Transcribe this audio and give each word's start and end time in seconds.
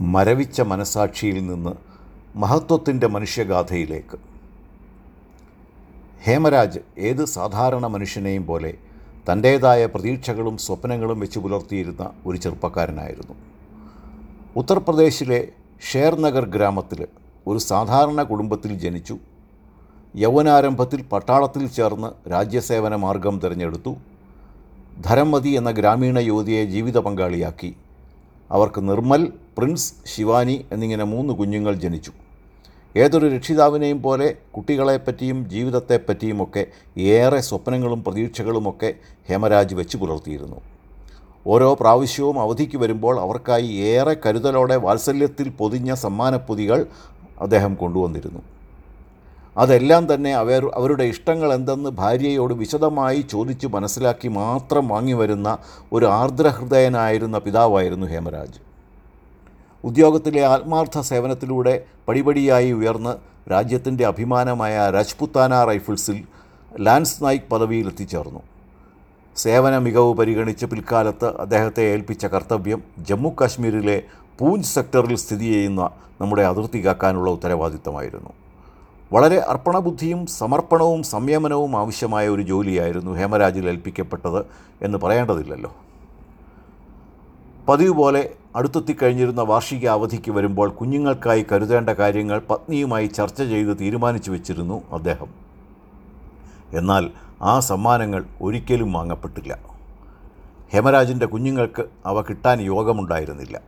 മരവിച്ച 0.00 0.60
മനസാക്ഷിയിൽ 0.60 1.46
നിന്ന് 1.46 1.72
മഹത്വത്തിന്റെ 2.36 3.06
മനുഷ്യഗാഥയിലേക്ക്. 3.06 4.18
ഹേമരാജ് 6.22 6.78
ഏത് 6.98 7.24
സാധാരണ 7.24 7.86
മനുഷ്യനെയും 7.86 8.46
പോലെ 8.46 8.74
തന്റേതായ 9.32 9.86
പ്രതീക്ഷകളും 9.86 10.58
സ്വപ്നങ്ങളും 10.58 11.20
വെച്ച് 11.20 11.38
പുലർത്തിയിരുന്ന 11.38 12.10
ഒരു 12.26 12.36
ചെറുപ്പക്കാരനായിരുന്നു. 12.36 13.34
ഉത്തർപ്രദേശിലെ 14.56 15.48
ഷേർനഗർ 15.92 16.44
ഗ്രാമത്തിൽ 16.44 17.06
ഒരു 17.46 17.58
സാധാരണ 17.58 18.22
കുടുംബത്തിൽ 18.22 18.78
ജനിച്ചു. 18.78 19.18
യൗവനാരംഭത്തിൽ 20.16 21.02
പട്ടാളത്തിൽ 21.02 21.66
ചേർന്ന് 21.66 22.30
രാജ്യസേവന 22.30 22.96
മാർഗം 22.96 23.38
തിരഞ്ഞെടുത്തു. 23.38 23.96
ധരംമതി 25.00 25.48
എന്ന 25.48 25.70
ഗ്രാമീണ 25.70 26.18
യുവതിയെ 26.18 26.64
ജീവിത 26.64 26.98
പങ്കാളിയാക്കി. 26.98 27.76
അവർക്ക് 28.50 28.88
നിർമ്മൽ 28.88 29.32
പ്രിൻസ് 29.58 29.92
ശിവാനി 30.06 30.66
എന്നിങ്ങനെ 30.72 31.04
മൂന്ന് 31.04 31.34
കുഞ്ഞുങ്ങൾ 31.34 31.74
ജനിച്ചു. 31.74 32.12
ഏതൊരു 32.96 33.26
രക്ഷിതാവിനെയും 33.26 34.02
പോലെ 34.02 34.34
കുട്ടികളെപ്പറ്റിയും 34.56 35.50
ജീവിതത്തെപ്പറ്റിയുമൊക്കെ 35.50 36.66
ഏറെ 36.98 37.40
സ്വപ്നങ്ങളും 37.40 38.04
പ്രതീക്ഷകളുമൊക്കെ 38.04 38.94
ഹേമരാജ് 39.28 39.74
വെച്ച് 39.74 39.96
പുലർത്തിയിരുന്നു. 39.96 40.60
ഓരോ 41.46 41.74
പ്രാവശ്യവും 41.80 42.40
അവധിക്ക് 42.40 42.76
വരുമ്പോൾ 42.76 43.20
അവർക്കായി 43.20 43.66
ഏറെ 43.66 44.16
കരുതലോടെ 44.26 44.76
വാത്സല്യത്തിൽ 44.76 45.48
പൊതിഞ്ഞ 45.48 45.94
സമ്മാനപ്പൊതികൾ 45.94 46.86
അദ്ദേഹം 47.40 47.74
കൊണ്ടുവന്നിരുന്നു. 47.74 48.42
അതെല്ലാം 49.56 50.14
തന്നെ 50.14 50.34
അവർ 50.34 50.70
അവരുടെ 50.74 51.04
ഇഷ്ടങ്ങൾ 51.04 51.54
എന്തെന്ന് 51.54 51.90
ഭാര്യയോട് 51.90 52.54
വിശദമായി 52.54 53.20
ചോദിച്ചു 53.30 53.66
മനസ്സിലാക്കി 53.66 54.28
മാത്രം 54.28 54.88
വാങ്ങി 54.88 55.12
വരുന്ന 55.12 55.58
ഒരു 55.92 56.06
ആർദ്രഹൃദയനായിരുന്ന 56.06 57.38
പിതാവായിരുന്നു 57.38 58.06
ഹേമരാജ്. 58.06 58.67
ഉദ്യോഗത്തിലെ 59.84 60.46
ആത്മാർത്ഥ 60.46 61.00
സേവനത്തിലൂടെ 61.00 61.84
പടിപടിയായി 62.08 62.72
ഉയർന്ന് 62.72 63.12
രാജ്യത്തിന്റെ 63.50 64.06
അഭിമാനമായ 64.06 64.90
രാജ്പുത്താന 64.90 65.64
റൈഫിൾസിൽ 65.64 66.24
ലാൻസ് 66.80 67.24
നായിക് 67.24 67.50
പദവിയിൽ 67.52 67.86
എത്തിച്ചേർന്നു. 67.88 68.42
സേവന 69.36 69.78
മികവ് 69.78 70.14
പരിഗണിച്ച് 70.14 70.66
പിൽക്കാലത്ത് 70.66 71.40
അദ്ദേഹത്തെ 71.40 71.82
ഏൽപ്പിച്ച 71.82 72.26
കർത്തവ്യം 72.26 72.82
ജമ്മു 72.98 73.30
കാശ്മീരിലെ 73.40 74.02
പൂഞ്ച് 74.38 74.68
സെക്ടറിൽ 74.68 75.16
സ്ഥിതി 75.16 75.44
ചെയ്യുന്ന 75.44 75.90
നമ്മുടെ 76.20 76.42
അതിർത്തി 76.42 76.86
കാക്കാനുള്ള 76.86 77.30
ഉത്തരവാദിത്തമായിരുന്നു. 77.30 78.30
വളരെ 79.12 79.38
അർപ്പണബുദ്ധിയും 79.38 80.26
സമർപ്പണവും 80.26 81.02
സംയമനവും 81.02 81.76
ആവശ്യമായ 81.76 82.28
ഒരു 82.28 82.42
ജോലിയായിരുന്നു 82.42 83.10
ഹേമരാജിൽ 83.10 83.68
ഏൽപ്പിക്കപ്പെട്ടത് 83.68 84.46
എന്ന് 84.82 84.98
പറയേണ്ടതില്ലല്ലോ. 84.98 85.72
പതിവ് 87.68 87.94
പോലെ 87.94 88.34
അടുത്തെത്തിക്കഴിഞ്ഞിരുന്ന 88.56 89.40
വാർഷിക 89.40 89.86
അവധിക്ക് 89.88 90.30
വരുമ്പോൾ 90.30 90.68
കുഞ്ഞുങ്ങൾക്കായി 90.70 91.46
കരുതേണ്ട 91.52 91.90
കാര്യങ്ങൾ 91.90 92.38
പത്നിയുമായി 92.50 93.06
ചർച്ച 93.06 93.42
ചെയ്ത് 93.42 93.80
തീരുമാനിച്ചു 93.80 94.30
വെച്ചിരുന്നു 94.30 94.82
അദ്ദേഹം. 94.92 95.28
എന്നാൽ 96.72 97.10
ആ 97.42 97.60
സമ്മാനങ്ങൾ 97.60 98.24
ഒരിക്കലും 98.42 98.92
വാങ്ങപ്പെട്ടില്ല. 98.92 99.58
ഹേമരാജിന്റെ 100.72 101.26
കുഞ്ഞുങ്ങൾക്ക് 101.26 101.84
അവ 102.06 102.22
കിട്ടാൻ 102.22 102.60
യോഗമുണ്ടായിരുന്നില്ല. 102.60 103.60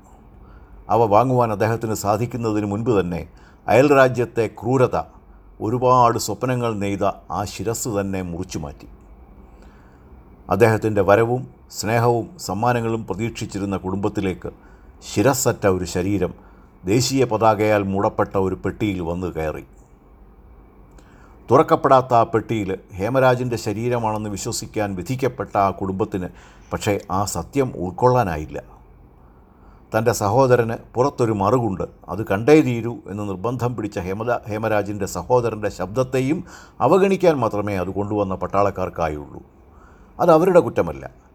അവ 0.91 1.05
വാങ്ങുവാൻ 1.05 1.53
അദ്ദേഹത്തിന് 1.53 1.95
സാധിക്കുന്നതിന് 1.95 2.67
മുൻപ് 2.67 3.01
തന്നെ 3.01 3.29
അയൽരാജ്യത്തെ 3.69 4.47
ക്രൂരത 4.47 5.03
ഒരുപാട് 5.61 6.19
സ്വപ്നങ്ങൾ 6.19 6.79
നെയ്ത 6.79 7.05
ആ 7.31 7.45
ശിരസ് 7.45 7.89
തന്നെ 7.89 8.23
മുറിച്ചു 8.23 8.59
മാറ്റി 8.59 8.89
അദ്ദേഹത്തിന്റെ 10.51 11.01
വരവും 11.01 11.60
സ്നേഹവും 11.71 12.39
സമ്മാനങ്ങളും 12.39 13.07
പ്രതീക്ഷിച്ചിരുന്ന 13.07 13.77
കുടുംബത്തിലേക്ക് 13.77 14.51
ശിരസ്സറ്റ 15.15 15.67
ഒരു 15.67 15.85
ശരീരം 15.85 16.35
ദേശീയ 16.85 17.25
പതാകയാൽ 17.25 17.83
മൂടപ്പെട്ട 17.83 18.37
ഒരു 18.37 18.55
പെട്ടിയിൽ 18.55 19.01
വന്നു 19.01 19.27
കയറി. 19.27 19.65
തുറക്കപ്പെടാത്ത 21.51 22.15
ആ 22.15 22.23
പെട്ടിയിൽ 22.23 22.79
ഹേമരാജിന്റെ 22.95 23.57
ശരീരമാണെന്ന് 23.57 24.31
വിശ്വസിക്കാൻ 24.31 24.95
വിധിക്കപ്പെട്ട 24.95 25.57
ആ 25.57 25.71
കുടുംബത്തിന് 25.71 26.29
പക്ഷേ 26.73 27.01
ആ 27.11 27.25
സത്യം 27.25 27.73
ഉൾക്കൊള്ളാനായില്ല. 27.77 28.63
തന്റെ 29.99 30.13
സഹോദരന് 30.13 30.75
പുറത്തൊരു 30.95 31.33
മറുകുണ്ട് 31.33 31.83
അത് 32.09 32.27
കണ്ടേ 32.27 32.61
തീരൂ 32.61 32.97
എന്ന് 33.07 33.29
നിർബന്ധം 33.29 33.77
പിടിച്ച 33.77 33.99
ഹേമദ 33.99 34.31
ഹേമരാജിന്റെ 34.49 35.07
സഹോദരന്റെ 35.07 35.69
ശബ്ദത്തെയും 35.69 36.45
അവഗണിക്കാൻ 36.81 37.35
മാത്രമേ 37.35 37.77
അത് 37.77 37.89
കൊണ്ടുവന്ന 37.89 38.35
പട്ടാളക്കാർക്കായുള്ളൂ. 38.35 39.43
അത് 40.21 40.31
അവരുടെ 40.31 40.61
കുറ്റമല്ല. 40.61 41.30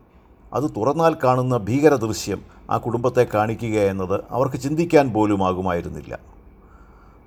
അത് 0.56 0.66
തുറന്നാൽ 0.78 1.14
കാണുന്ന 1.24 1.58
ഭീകര 1.58 1.94
ദൃശ്യം 1.96 2.40
ആ 2.70 2.78
കുടുംബത്തെ 2.78 3.24
കാണിക്കുക 3.34 3.78
എന്നത് 3.94 4.18
അവർക്ക് 4.30 4.58
ചിന്തിക്കാൻ 4.58 5.14
പോലും 5.14 5.42
ആകുമായിരുന്നില്ല 5.44 6.14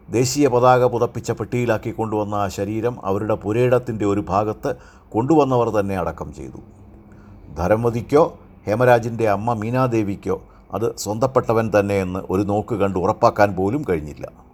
ദേശീയ 0.09 0.49
പതാക 0.49 0.85
പുതപ്പിച്ച 0.85 1.31
പെട്ടിയിലാക്കി 1.31 1.91
കൊണ്ടുവന്ന 1.91 2.35
ആ 2.35 2.49
ശരീരം 2.49 2.95
അവരുടെ 3.05 3.35
പുരയിടത്തിന്റെ 3.35 4.07
ഒരു 4.07 4.23
ഭാഗത്ത് 4.29 4.71
കൊണ്ടുവന്നവർ 5.15 5.69
തന്നെ 5.81 5.97
അടക്കം 5.99 6.29
ചെയ്തു. 6.33 6.61
ധരംവതിക്കോ 7.57 8.23
ഹേമരാജിന്റെ 8.67 9.29
അമ്മ 9.29 9.55
മീനാദേവിക്കോ 9.55 10.37
അത് 10.75 10.97
സ്വന്തപ്പെട്ടവൻ 10.97 11.67
തന്നെയെന്ന് 11.77 12.21
ഒരു 12.31 12.43
നോക്ക് 12.43 12.75
കണ്ട് 12.75 12.99
ഉറപ്പാക്കാൻ 12.99 13.57
പോലും 13.57 13.85
കഴിഞ്ഞില്ല. 13.89 14.48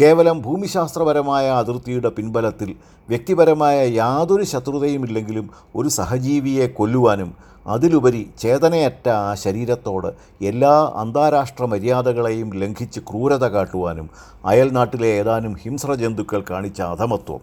കേവലം 0.00 0.36
ഭൂമിശാസ്ത്രപരമായ 0.44 1.46
അതിർത്തിയുടെ 1.60 2.10
പിൻബലത്തിൽ 2.16 2.70
വ്യക്തിപരമായ 3.08 3.76
യാതൊരു 4.00 4.44
ശത്രുതയുമില്ലെങ്കിലും 4.52 5.46
ഒരു 5.78 5.88
സഹജീവിയെ 5.96 6.66
കൊല്ലുവാനും 6.78 7.30
അതിലുപരി 7.72 8.22
ചേതനയറ്റ 8.42 9.06
ആ 9.16 9.34
ശരീരത്തോട് 9.42 10.08
എല്ലാ 10.50 10.72
അന്താരാഷ്ട്ര 11.02 11.64
മര്യാദകളെയും 11.72 12.48
ലംഘിച്ച് 12.62 13.00
ക്രൂരത 13.08 13.44
കാട്ടുവാനും 13.54 14.06
അയൽനാട്ടിലെ 14.52 15.10
ഏതാനും 15.20 15.54
ഹിംസ്ര 15.64 15.92
ജന്തുക്കൾ 16.02 16.42
കാണിച്ച 16.50 16.80
അധമത്വം. 16.94 17.42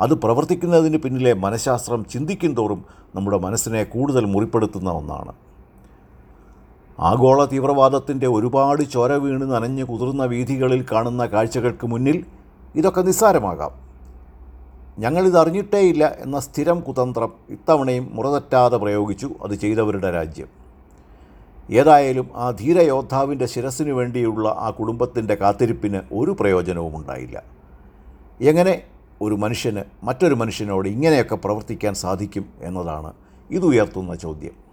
അത് 0.00 0.14
പ്രവർത്തിക്കുന്നതിന് 0.24 0.98
പിന്നിലെ 1.04 1.34
മനഃശാസ്ത്രം 1.44 2.02
ചിന്തിക്കും 2.12 2.54
തോറും 2.60 2.82
നമ്മുടെ 3.16 3.40
മനസ്സിനെ 3.46 3.84
കൂടുതൽ 3.94 4.24
മുറിപ്പെടുത്തുന്ന 4.34 4.90
ഒന്നാണ്. 5.00 5.32
ആഗോള 7.00 7.44
തീവ്രവാദത്തിന്റെ 7.44 8.26
ഒരുപാട് 8.26 8.82
ചോര 8.82 9.12
വീണ് 9.12 9.42
നനഞ്ഞ് 9.42 9.84
കുതിർന്ന 9.84 10.24
വീഥികളിൽ 10.24 10.86
കാണുന്ന 10.92 11.26
കാഴ്ചകൾക്ക് 11.26 11.86
മുന്നിൽ 11.86 12.24
ഇതൊക്കെ 12.74 13.00
നിസ്സാരമാകാം. 13.00 13.70
ഞങ്ങളിതറിഞ്ഞിട്ടേയില്ല 14.98 16.16
എന്ന 16.18 16.40
സ്ഥിരം 16.40 16.80
കുതന്ത്രം 16.80 17.32
ഇത്തവണയും 17.48 18.10
മുറതെറ്റാതെ 18.12 18.76
പ്രയോഗിച്ചു 18.76 19.30
അത് 19.42 19.54
ചെയ്തവരുടെ 19.54 20.10
രാജ്യം. 20.10 20.46
ഏതായാലും 21.70 22.30
ആ 22.36 22.50
ധീരയോദ്ധാവിന്റെ 22.50 23.46
ശിരസിനു 23.46 23.92
വേണ്ടിയുള്ള 23.92 24.48
ആ 24.48 24.70
കുടുംബത്തിന്റെ 24.70 25.34
കാത്തിരിപ്പിന് 25.34 26.00
ഒരു 26.12 26.36
പ്രയോജനവും 26.40 26.96
ഉണ്ടായില്ല. 26.96 27.42
എങ്ങനെ 28.40 28.82
ഒരു 29.20 29.34
മനുഷ്യന് 29.34 29.82
മറ്റൊരു 30.02 30.34
മനുഷ്യനോട് 30.34 30.88
ഇങ്ങനെയൊക്കെ 30.88 31.34
പ്രവർത്തിക്കാൻ 31.34 31.94
സാധിക്കും 31.94 32.44
എന്നതാണ് 32.60 33.12
ഇതുയർത്തുന്ന 33.50 34.14
ചോദ്യം. 34.14 34.71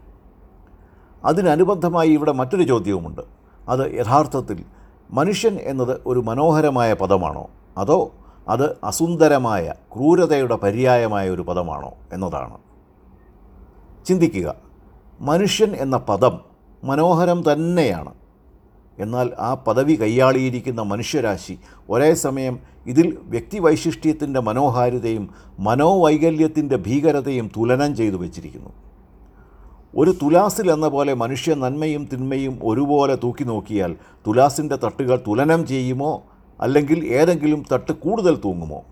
അതിനനുബന്ധമായി 1.26 2.10
ഇവിടെ 2.10 2.32
മറ്റൊരു 2.32 2.64
ചോദ്യവുമുണ്ട്. 2.64 3.22
അത് 3.70 3.94
യഥാർത്ഥത്തിൽ 3.94 4.64
മനുഷ്യൻ 5.12 5.58
എന്നത് 5.62 6.02
ഒരു 6.06 6.20
മനോഹരമായ 6.20 6.94
പദമാണോ? 6.94 7.50
അതോ 7.78 8.12
അത് 8.50 8.78
അസുന്ദരമായ 8.84 9.74
ക്രൂരതയുടെ 9.96 10.56
പര്യായമായ 10.56 11.30
ഒരു 11.30 11.42
പദമാണോ 11.42 11.94
എന്നതാണ്. 12.14 12.58
ചിന്തിക്കുക. 14.06 14.56
മനുഷ്യൻ 15.20 15.76
എന്ന 15.76 15.98
പദം 15.98 16.40
മനോഹരം 16.84 17.54
തന്നെയാണ്. 17.54 18.14
എന്നാൽ 19.00 19.34
ആ 19.40 19.54
പദവി 19.54 20.02
കൈയാളിയിരിക്കുന്ന 20.02 20.82
മനുഷ്യരാശി 20.82 21.60
ഒരേ 21.90 22.14
സമയം 22.14 22.60
ഇതിൽ 22.86 23.18
വ്യക്തിവൈശിഷ്ട്യത്തിന്റെ 23.24 24.40
മനോഹാരിതയും 24.40 25.30
മനോവൈകല്യത്തിന്റെ 25.60 26.78
ഭീകരതയും 26.78 27.52
തുലനം 27.58 27.96
ചെയ്തു 27.96 28.16
വച്ചിരിക്കുന്നു. 28.16 28.70
ഒരു 29.98 30.12
തുലാസിൽ 30.22 30.72
എന്ന 30.72 30.88
പോലെ 30.88 31.14
മനുഷ്യ 31.14 31.54
നന്മയും 31.54 32.10
തിന്മയും 32.14 32.60
ഒരുപോലെ 32.64 33.16
തൂക്കി 33.16 33.44
നോക്കിയാൽ 33.44 33.96
തുലാസിന്റെ 34.28 34.76
തട്ടുകൾ 34.76 35.24
തുലനം 35.28 35.68
ചെയ്യുമോ? 35.68 36.24
അല്ലെങ്കിൽ 36.60 37.06
ഏതെങ്കിലും 37.08 37.66
തട്ട് 37.74 37.92
കൂടുതൽ 37.92 38.36
തൂങ്ങുമോ? 38.36 38.84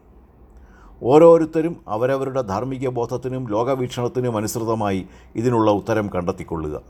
ഓരോരുത്തരും 1.04 1.76
അവരവരുടെ 1.88 2.42
ധാർമ്മിക 2.42 2.88
ബോധത്തിനും 2.90 3.50
ലോകവീക്ഷണത്തിനും 3.50 4.38
അനുസൃതമായി 4.38 5.08
ഇതിനുള്ള 5.36 5.72
ഉത്തരം 5.72 6.10
കണ്ടെത്തിക്കൊള്ളുക. 6.16 6.82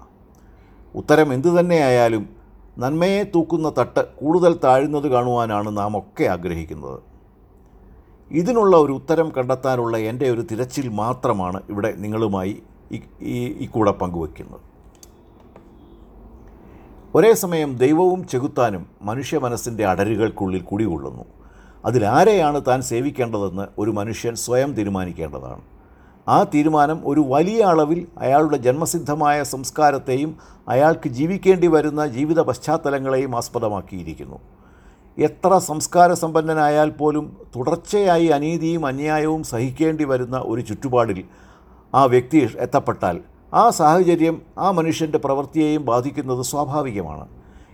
ഉത്തരം 0.95 1.33
എന്തു 1.33 1.59
തന്നെയായാലും 1.59 2.29
നന്മയെ 2.77 3.23
തൂക്കുന്ന 3.23 3.73
തട്ട് 3.77 4.05
കൂടുതൽ 4.15 4.59
താഴ്ന്നത് 4.63 5.07
കാണുവാനാണ് 5.07 5.77
നാം 5.77 5.97
ഒക്കെ 5.97 6.23
ആഗ്രഹിക്കുന്നത്. 6.23 6.99
ഇതിനുള്ള 8.31 8.77
ഒരു 8.77 8.93
ഉത്തരം 8.93 9.31
കണ്ടെത്താനുള്ള 9.37 9.97
എന്റെ 9.97 10.29
ഒരു 10.31 10.41
തിരച്ചിൽ 10.41 10.89
മാത്രമാണ് 10.89 11.61
ഇവിടെ 11.69 11.93
നിങ്ങളുമായി 11.97 12.63
ഈ 12.93 13.01
ഈ 13.61 13.65
കൂടെ 13.65 13.91
പങ്കുവയ്ക്കുന്നത്. 13.91 14.61
ഒരേ 17.15 17.33
സമയം 17.33 17.77
ദൈവവും 17.77 18.27
ചെകുത്താനും 18.27 18.87
മനുഷ്യ 19.01 19.37
മനസ്സിന്റെ 19.37 19.85
അടരുകൾക്കുള്ളിൽ 19.85 20.61
കുടികൊള്ളുന്നു. 20.61 21.23
അതിലാരെയാണ് 21.85 22.61
താൻ 22.67 22.81
സേവിക്കേണ്ടതെന്ന് 22.81 23.67
ഒരു 23.77 23.91
മനുഷ്യൻ 23.91 24.35
സ്വയം 24.35 24.73
തീരുമാനിക്കേണ്ടതാണ്. 24.73 25.61
ആ 26.27 26.43
തീരുമാനം 26.43 27.01
ഒരു 27.05 27.23
വലിയ 27.27 27.63
അളവിൽ 27.63 28.07
അയാളുടെ 28.17 28.57
ജന്മസിദ്ധമായ 28.57 29.43
സംസ്കാരത്തെയും 29.43 30.37
അയാൾക്ക് 30.67 31.09
ജീവിക്കേണ്ടി 31.09 31.67
വരുന്ന 31.67 32.07
ജീവിത 32.07 32.39
പശ്ചാത്തലങ്ങളെയും 32.39 33.35
ആസ്പദമാക്കിയിരിക്കുന്നു. 33.35 34.39
എത്ര 35.17 35.57
സംസ്കാര 35.57 36.13
സമ്പന്നനായാൽ 36.13 36.89
പോലും 36.89 37.37
തുടർച്ചയായി 37.55 38.25
അനീതിയും 38.25 38.85
അന്യായവും 38.85 39.43
സഹിക്കേണ്ടി 39.43 40.03
വരുന്ന 40.03 40.43
ഒരു 40.45 40.61
ചുറ്റുപാടിൽ 40.61 41.23
ആ 41.95 42.05
വ്യക്തി 42.05 42.55
എത്തപ്പെട്ടാൽ 42.59 43.21
ആ 43.53 43.69
സാഹചര്യം 43.69 44.41
ആ 44.57 44.71
മനുഷ്യന്റെ 44.71 45.17
പ്രവൃത്തിയെയും 45.17 45.85
ബാധിക്കുന്നത് 45.85 46.41
സ്വാഭാവികമാണ്. 46.41 47.27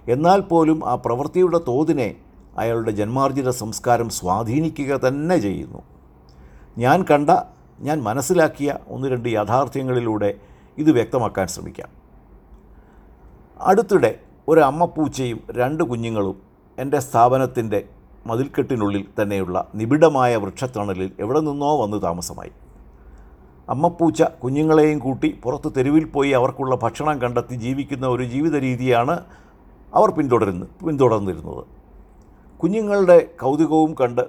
എന്നാൽ 0.08 0.40
പോലും 0.40 0.86
ആ 0.86 0.96
പ്രവൃത്തിയുടെ 0.96 1.60
തോതിനെ 1.68 2.16
അയാളുടെ 2.58 2.92
ജന്മാർജിത 2.92 3.50
സംസ്കാരം 3.50 4.10
സ്വാധീനിക്കുക 4.10 4.98
തന്നെ 4.98 5.38
ചെയ്യുന്നു. 5.38 5.82
ഞാൻ 6.78 7.06
കണ്ട 7.12 7.30
ഞാൻ 7.80 8.04
മനസ്സിലാക്കിയ 8.04 8.76
ഒന്ന് 8.88 9.08
രണ്ട് 9.08 9.30
യാഥാർത്ഥ്യങ്ങളിലൂടെ 9.30 10.34
ഇത് 10.78 10.92
വ്യക്തമാക്കാൻ 10.92 11.48
ശ്രമിക്കാം. 11.48 11.90
അടുത്തിടെ 13.62 14.20
ഒരു 14.48 14.60
അമ്മപ്പൂച്ചയും 14.60 15.40
രണ്ട് 15.52 15.84
കുഞ്ഞുങ്ങളും 15.84 16.42
എന്റെ 16.80 17.00
സ്ഥാപനത്തിന്റെ 17.00 17.86
മതിൽക്കെട്ടിനുള്ളിൽ 18.28 19.06
തന്നെയുള്ള 19.22 19.68
നിബിഡമായ 19.76 20.36
വൃക്ഷത്തണലിൽ 20.36 21.12
എവിടെ 21.20 21.40
നിന്നോ 21.40 21.82
വന്ന് 21.82 22.02
താമസമായി. 22.02 22.52
അമ്മപ്പൂച്ച 23.70 24.24
കുഞ്ഞുങ്ങളെയും 24.24 25.00
കൂട്ടി 25.00 25.40
പുറത്ത് 25.44 25.74
തെരുവിൽ 25.78 26.06
പോയി 26.06 26.30
അവർക്കുള്ള 26.30 26.76
ഭക്ഷണം 26.76 27.22
കണ്ടെത്തി 27.22 27.56
ജീവിക്കുന്ന 27.56 28.08
ഒരു 28.08 28.24
ജീവിത 28.24 28.60
രീതിയാണ് 28.60 29.26
അവർ 29.94 30.12
പിന്തുടരുന്നു 30.12 30.66
പിന്തുടർന്നിരുന്നത്. 30.86 31.66
കുഞ്ഞുങ്ങളുടെ 32.58 33.30
കൗതുകവും 33.42 33.96
കണ്ട് 34.02 34.22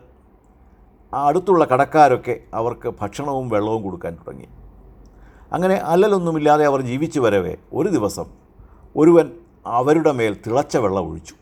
ആ 1.14 1.28
അടുത്തുള്ള 1.28 1.64
കടക്കാരൊക്കെ 1.64 2.40
അവർക്ക് 2.54 2.94
ഭക്ഷണവും 3.00 3.48
വെള്ളവും 3.48 3.82
കൊടുക്കാൻ 3.82 4.14
തുടങ്ങി. 4.14 4.48
അങ്ങനെ 5.52 5.74
അല്ലലൊന്നുമില്ലാതെ 5.74 6.66
അവർ 6.66 6.80
ജീവിച്ചു 6.80 7.20
വരവേ 7.20 7.56
ഒരു 7.72 7.88
ദിവസം 7.88 8.24
ഒരുവൻ 8.96 9.30
അവരുടെ 9.66 10.12
മേൽ 10.12 10.36
തിളച്ച 10.46 10.76
വെള്ളം 10.76 11.08
ഒഴിച്ചു. 11.10 11.34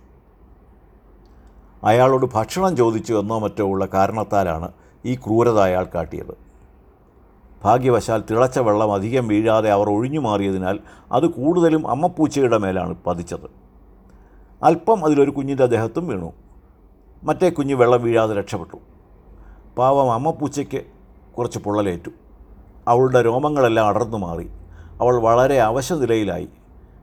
അയാളോട് 1.84 2.26
ഭക്ഷണം 2.34 2.76
ചോദിച്ചു 2.76 3.14
എന്നോ 3.14 3.38
മറ്റോ 3.38 3.64
ഉള്ള 3.64 3.86
കാരണത്താലാണ് 3.94 4.72
ഈ 5.04 5.14
ക്രൂരത 5.14 5.58
അയാൾ 5.58 5.86
കാട്ടിയത്. 5.94 6.41
ഭാഗ്യവശാൽ 7.64 8.24
തിളച്ച 8.30 8.58
വെള്ളം 8.58 8.92
അധികം 8.92 9.28
വീഴാതെ 9.28 9.70
അവർ 9.70 9.90
ഒഴിഞ്ഞു 9.90 10.20
മാറിയതിനാൽ 10.20 10.78
അത് 11.12 11.26
കൂടുതലും 11.26 11.90
അമ്മപ്പൂച്ചയുടെ 11.90 12.58
മേലാണ് 12.58 12.96
പതിച്ചത്. 13.06 13.50
അല്പം 14.62 15.04
അതിലൊരു 15.04 15.30
കുഞ്ഞിന്റെ 15.30 15.66
ദേഹത്തും 15.66 16.06
വീണു. 16.06 16.32
മറ്റേ 17.22 17.50
കുഞ്ഞ് 17.50 17.74
വെള്ളം 17.74 18.02
വീഴാതെ 18.02 18.34
രക്ഷപ്പെട്ടു. 18.34 18.76
പാവം 19.78 20.12
അമ്മപ്പൂച്ചയ്ക്ക് 20.12 20.82
കുറച്ച് 21.38 21.58
പൊള്ളലേറ്റു. 21.58 22.10
അവളുടെ 22.88 23.22
രോമങ്ങളെല്ലാം 23.22 23.86
അടർന്നു 23.86 24.18
മാറി. 24.18 24.48
അവൾ 25.00 25.20
വളരെ 25.20 25.60
അവശനിലയിലായി. 25.60 26.48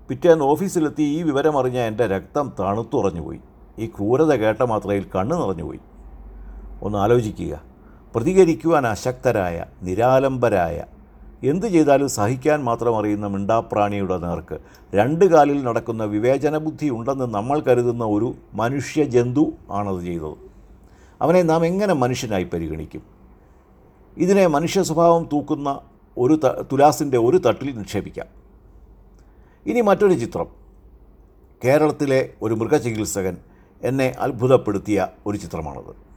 പിറ്റേന്ന് 0.10 0.46
ഓഫീസിലെത്തി 0.46 1.04
ഈ 1.04 1.24
വിവരമറിഞ്ഞ 1.24 1.78
എന്റെ 1.78 2.08
രക്തം 2.08 2.54
തണുത്തുറഞ്ഞുപോയി. 2.60 3.40
ഈ 3.80 3.86
ക്രൂരത 3.86 4.34
കേട്ട 4.34 4.64
മാത്രയിൽ 4.64 5.06
കണ്ണു 5.16 5.36
നിറഞ്ഞുപോയി. 5.36 5.80
ഒന്ന് 6.82 6.98
ആലോചിക്കുക. 6.98 7.69
പ്രതികരിക്കുവാൻ 8.16 8.88
അശക്തരായ 8.88 9.66
നിരാലംബരായ 9.82 10.84
എന്തു 11.44 11.68
ചെയ്താലും 11.68 12.10
സഹിക്കാൻ 12.10 12.64
മാത്രം 12.64 12.98
അറിയുന്ന 12.98 13.28
മിണ്ടാപ്രാണിയുടെ 13.28 14.18
നേർക്ക് 14.18 14.60
രണ്ട് 14.96 15.26
കാലിൽ 15.26 15.64
നടക്കുന്ന 15.64 16.04
വിവേചന 16.04 16.58
ബുദ്ധി 16.58 16.90
ഉണ്ടെന്ന് 16.90 17.26
നമ്മൾ 17.26 17.60
കരുതുന്ന 17.60 18.06
ഒരു 18.06 18.36
മനുഷ്യ 18.54 19.04
ജന്തു 19.04 19.54
ആണത് 19.72 20.04
ചെയ്തത്. 20.04 20.38
അവനെ 21.22 21.42
നാം 21.42 21.66
എങ്ങനെ 21.66 21.94
മനുഷ്യനായി 21.94 22.44
പരിഗണിക്കും? 22.44 23.02
ഇതിനെ 24.18 24.48
മനുഷ്യ 24.48 24.84
സ്വഭാവം 24.84 25.30
തൂക്കുന്ന 25.34 25.82
ഒരു 26.18 26.40
ത 26.44 26.46
തുലാസിന്റെ 26.46 27.18
ഒരു 27.18 27.38
തട്ടിൽ 27.38 27.78
നിക്ഷേപിക്കാം. 27.78 28.28
ഇനി 29.66 29.82
മറ്റൊരു 29.82 30.14
ചിത്രം. 30.14 30.48
കേരളത്തിലെ 31.66 32.30
ഒരു 32.42 32.54
മൃഗചികിത്സകൻ 32.54 33.38
എന്നെ 33.84 34.16
അത്ഭുതപ്പെടുത്തിയ 34.20 35.08
ഒരു 35.26 35.38
ചിത്രമാണത്. 35.38 36.09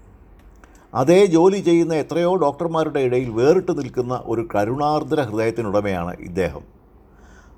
അതേ 0.94 1.26
ജോലി 1.26 1.56
ചെയ്യുന്ന 1.56 1.94
എത്രയോ 1.94 2.36
ഡോക്ടർമാരുടെ 2.36 3.00
ഇടയിൽ 3.00 3.30
വേറിട്ട് 3.30 3.78
നിൽക്കുന്ന 3.78 4.22
ഒരു 4.24 4.48
കരുണാർദ്ര 4.54 5.20
ഹൃദയത്തിനുടമയാണ് 5.20 6.16
ഇദ്ദേഹം. 6.20 6.62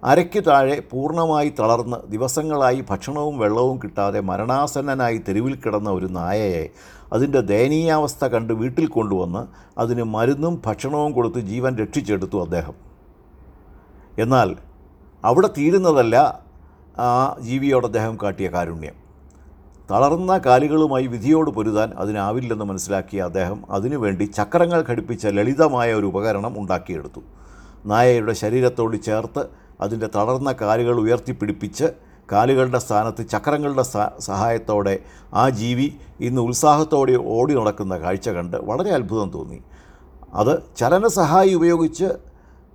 അരയ്ക്ക് 0.05 0.45
താഴെ 0.47 0.83
പൂർണമായി 0.91 1.55
തളർന്ന് 1.61 1.97
ദിവസങ്ങളായി 2.11 2.85
ഭക്ഷണവും 2.91 3.39
വെള്ളവും 3.39 3.81
കിട്ടാതെ 3.85 4.21
മരണാസന്നനായി 4.21 5.19
തെരുവിൽ 5.29 5.55
കിടന്ന 5.55 5.91
ഒരു 5.91 6.07
നായയെ 6.07 6.69
അതിന്റെ 7.13 7.41
ദയനീയാവസ്ഥ 7.41 8.25
കണ്ട് 8.25 8.53
വീട്ടിൽ 8.53 8.87
കൊണ്ടുവന്ന് 8.87 9.47
അതിന് 9.79 10.03
മരുന്നും 10.03 10.63
ഭക്ഷണവും 10.67 11.13
കൊടുത്ത് 11.13 11.39
ജീവൻ 11.39 11.77
രക്ഷിച്ചെടുത്തു 11.77 12.39
അദ്ദേഹം. 12.39 12.75
എന്നാൽ 14.19 14.57
അവിടെ 15.25 15.47
തീരുന്നതല്ല 15.59 16.45
ആ 16.99 17.37
ജീവിയോട് 17.41 17.87
അദ്ദേഹം 17.87 18.19
കാട്ടിയ 18.23 18.49
കാരുണ്യം. 18.49 19.04
തളർന്ന 19.89 20.33
കാലുകളുമായി 20.47 21.07
വിധിയോട് 21.15 21.51
പൊരുതാൻ 21.51 21.89
അതിനാവില്ലെന്ന് 22.03 22.65
മനസ്സിലാക്കിയ 22.65 23.23
അദ്ദേഹം 23.23 23.59
അതിനുവേണ്ടി 23.71 24.25
ചക്രങ്ങൾ 24.39 24.81
ഘടിപ്പിച്ച 24.91 25.27
ലളിതമായ 25.37 25.89
ഒരു 25.95 26.07
ഉപകരണം 26.07 26.55
ഉണ്ടാക്കിയെടുത്തു. 26.61 27.21
നായയുടെ 27.91 28.35
ശരീരത്തോട് 28.43 28.97
ചേർത്ത് 29.09 29.43
അതിന്റെ 29.81 30.09
തളർന്ന 30.17 30.51
കാലുകൾ 30.63 30.97
ഉയർത്തിപ്പിടിപ്പിച്ച് 31.05 31.87
കാലുകളുടെ 32.33 32.79
സ്ഥാനത്ത് 32.79 33.23
ചക്രങ്ങളുടെ 33.33 33.85
സഹായത്തോടെ 34.29 34.95
ആ 35.35 35.45
ജീവി 35.61 35.89
ഇന്ന് 36.27 36.41
ഉത്സാഹത്തോടെ 36.41 37.17
ഓടി 37.37 37.55
നടക്കുന്ന 37.55 37.95
കാഴ്ച 38.05 38.29
കണ്ട് 38.37 38.57
വളരെ 38.71 38.91
അത്ഭുതം 38.99 39.29
തോന്നി. 39.35 39.59
അത് 40.41 40.55
ചലനസഹായി 40.77 41.53
ഉപയോഗിച്ച് 41.55 42.09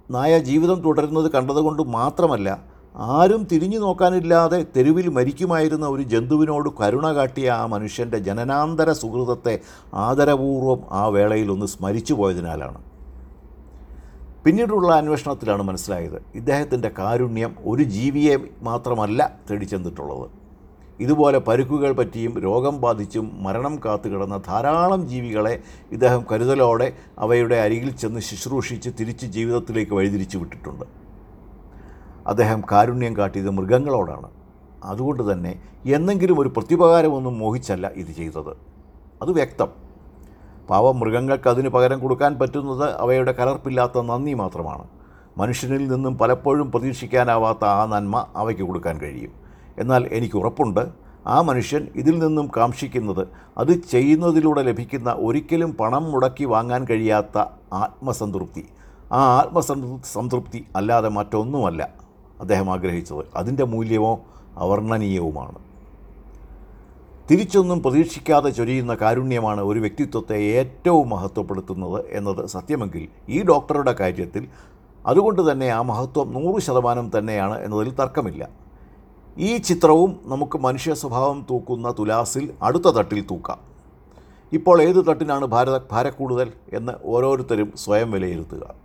നായ 0.09 0.33
ജീവിതം 0.49 0.77
തുടരുന്നത് 0.85 1.29
കണ്ടതുകൊണ്ട് 1.31 1.81
മാത്രമല്ല 1.97 2.49
ആരും 2.95 3.47
തിരിഞ്ഞു 3.51 3.79
നോക്കാനില്ലാതെ 3.79 4.65
തെരുവിൽ 4.77 5.07
മരിക്കുമായിരുന്ന 5.07 5.87
ഒരു 5.87 6.01
ജന്തുവിനോട് 6.01 6.69
കരുണ 6.81 7.13
കാട്ടിയ 7.13 7.49
ആ 7.49 7.65
മനുഷ്യന്റെ 7.65 8.17
ജനനാന്തര 8.17 8.91
സുഹൃതത്തെ 8.91 9.59
ആദരപൂർവം 9.93 10.79
ആ 10.91 11.07
വേളയിൽ 11.07 11.51
ഒന്ന് 11.51 11.65
സ്മരിച്ചു 11.65 12.13
പോയതിനാലാണ്. 12.13 12.77
പിന്നീടുള്ള 14.45 14.93
അന്വേഷണത്തിലാണ് 14.93 15.61
മനസ്സിലായത് 15.61 16.21
ഇദ്ദേഹത്തിന്റെ 16.35 16.91
കാരുണ്യം 16.99 17.55
ഒരു 17.65 17.83
ജീവിയെ 17.83 18.37
മാത്രമല്ല 18.61 19.39
തേടിച്ചെന്നിട്ടുള്ളത്. 19.51 20.27
ഇതുപോലെ 20.99 21.39
പരുക്കുകൾ 21.39 21.91
പറ്റിയും 21.91 22.39
രോഗം 22.39 22.81
ബാധിച്ചും 22.81 23.43
മരണം 23.43 23.79
കാത്തുകിടന്ന 23.85 24.37
ധാരാളം 24.37 25.07
ജീവികളെ 25.07 25.59
ഇദ്ദേഹം 25.91 26.25
കരുതലോടെ 26.31 26.93
അവയുടെ 27.19 27.55
അരികിൽ 27.55 27.91
ചെന്ന് 27.91 28.19
ശുശ്രൂഷിച്ച് 28.19 28.89
തിരിച്ച് 28.99 29.25
ജീവിതത്തിലേക്ക് 29.25 29.93
വഴിതിരിച്ചു 29.93 30.37
വിട്ടിട്ടുണ്ട്. 30.37 31.08
അദ്ദേഹം 32.27 32.63
കാരുണ്യം 32.71 33.17
കാട്ടിയത് 33.17 33.49
മൃഗങ്ങളോടാണ്. 33.49 34.29
അതുകൊണ്ട് 34.83 35.33
തന്നെ 35.33 35.59
എന്നെങ്കിലും 35.85 36.39
ഒരു 36.39 36.49
പ്രത്യുപകാരമൊന്നും 36.49 37.39
മോഹിച്ചല്ല 37.39 37.87
ഇത് 37.87 38.07
ചെയ്തത്. 38.07 38.57
അത് 39.21 39.31
വ്യക്തം. 39.31 39.67
പാവം 40.69 40.99
മൃഗങ്ങൾക്ക് 40.99 41.49
അതിന് 41.49 41.69
പകരം 41.69 41.99
കൊടുക്കാൻ 41.99 42.39
പറ്റുന്നത് 42.39 42.91
അവയുടെ 42.91 43.31
കലർപ്പില്ലാത്ത 43.31 44.01
നന്ദി 44.01 44.33
മാത്രമാണ്. 44.33 44.87
മനുഷ്യനിൽ 45.37 45.87
നിന്നും 45.87 46.17
പലപ്പോഴും 46.17 46.71
പ്രതീക്ഷിക്കാനാവാത്ത 46.71 47.65
ആ 47.65 47.85
നന്മ 47.85 48.27
അവയ്ക്ക് 48.35 48.63
കൊടുക്കാൻ 48.63 48.97
കഴിയും. 48.97 49.31
എന്നാൽ 49.77 50.09
എനിക്ക് 50.11 50.35
ഉറപ്പുണ്ട് 50.35 51.09
ആ 51.27 51.41
മനുഷ്യൻ 51.41 51.87
ഇതിൽ 51.95 52.19
നിന്നും 52.19 52.51
കാക്ഷിക്കുന്നത് 52.57 53.27
അത് 53.57 53.71
ചെയ്യുന്നതിലൂടെ 53.91 54.61
ലഭിക്കുന്ന 54.61 55.11
ഒരിക്കലും 55.11 55.77
പണം 55.77 56.11
മുടക്കി 56.11 56.45
വാങ്ങാൻ 56.45 56.85
കഴിയാത്ത 56.85 57.37
ആത്മസംതൃപ്തി. 57.73 58.65
ആ 59.11 59.37
ആത്മസംതൃപ്തി 59.37 60.65
അല്ലാതെ 60.75 61.09
മറ്റൊന്നുമല്ല. 61.09 61.98
അദ്ദേഹം 62.41 62.71
ആഗ്രഹിച്ചത്. 62.71 63.25
അതിന്റെ 63.35 63.65
മൂല്യമോ 63.65 64.19
അവർണനീയവുമാണ്. 64.55 65.69
തിരിച്ചൊന്നും 67.31 67.83
പ്രതീക്ഷിക്കാതെ 67.83 68.49
ചൊരിയുന്ന 68.49 68.93
കാരുണ്യമാണ് 68.95 69.61
ഒരു 69.61 69.79
വ്യക്തിത്വത്തെ 69.79 70.37
ഏറ്റവും 70.37 71.09
മഹത്വപ്പെടുത്തുന്നത് 71.09 72.05
എന്നത് 72.09 72.45
സത്യമെങ്കിൽ 72.45 73.07
ഈ 73.29 73.43
ഡോക്ടറുടെ 73.43 73.91
കാര്യത്തിൽ 73.91 74.47
അതുകൊണ്ട് 75.05 75.51
തന്നെ 75.51 75.67
ആ 75.67 75.81
മഹത്വം 75.81 76.33
നൂറ് 76.33 76.61
ശതമാനം 76.61 77.11
തന്നെയാണ് 77.17 77.61
എന്നതിൽ 77.61 77.91
തർക്കമില്ല. 77.91 78.49
ഈ 79.37 79.57
ചിത്രവും 79.57 80.19
നമുക്ക് 80.23 80.57
മനുഷ്യ 80.57 80.93
സ്വഭാവം 80.93 81.45
തൂക്കുന്ന 81.49 81.95
തുലാസിൽ 81.99 82.53
അടുത്ത 82.61 82.83
തട്ടിൽ 82.83 83.21
തൂക്കാം. 83.21 83.59
ഇപ്പോൾ 84.53 84.81
ഏത് 84.81 85.05
തട്ടിനാണ് 85.07 85.45
ഭാരത 85.45 85.77
ഭാരക്കൂടുതൽ 85.91 86.51
എന്ന് 86.73 86.91
ഓരോരുത്തരും 87.05 87.73
സ്വയം 87.75 88.11
വിലയിരുത്തുക. 88.11 88.75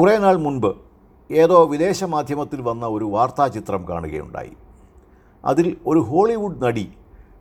കുറേ 0.00 0.18
നാൾ 0.18 0.36
മുൻപ് 0.36 0.91
ഏതോ 1.30 1.64
വിദേശ 1.64 2.04
മാധ്യമത്തിൽ 2.04 2.60
വന്ന 2.60 2.86
ഒരു 2.86 3.04
വാർത്താ 3.04 3.46
ചിത്രം 3.46 3.88
കാണുകയുണ്ടായി. 3.88 4.52
അതിൽ 5.44 5.76
ഒരു 5.86 6.00
ഹോളിവുഡ് 6.00 6.62
നടി 6.62 6.88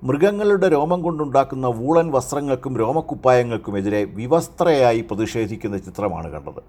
മൃഗങ്ങളുടെ 0.03 0.67
രോമം 0.67 1.01
കൊണ്ടുണ്ടാക്കുന്ന 1.01 1.67
വൂളൻ 1.67 2.11
വസ്ത്രങ്ങൾക്കും 2.11 2.77
രോമക്കുപ്പായങ്ങൾക്കുമെതിരെ 2.77 4.03
വിവസ്ത്രയായി 4.03 5.01
പ്രതിഷേധിക്കുന്ന 5.01 5.77
ചിത്രമാണ് 5.77 6.31
കണ്ടത്. 6.31 6.61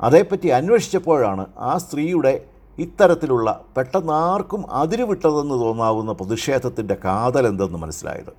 അതേപ്പറ്റി 0.00 0.48
അന്വേഷിച്ചപ്പോഴാണ് 0.48 1.46
ആ 1.58 1.78
സ്ത്രീയുടെ 1.78 2.44
ഇത്തരത്തിലുള്ള 2.78 3.64
പെട്ടെന്നാർക്കും 3.76 4.70
അതിരുവിട്ടതെന്ന് 4.70 5.54
തോന്നാവുന്ന 5.54 6.12
പ്രതിഷേധത്തിന്റെ 6.12 6.96
കാതൽ 7.04 7.46
എന്തെന്ന് 7.46 7.78
മനസ്സിലായത്. 7.78 8.32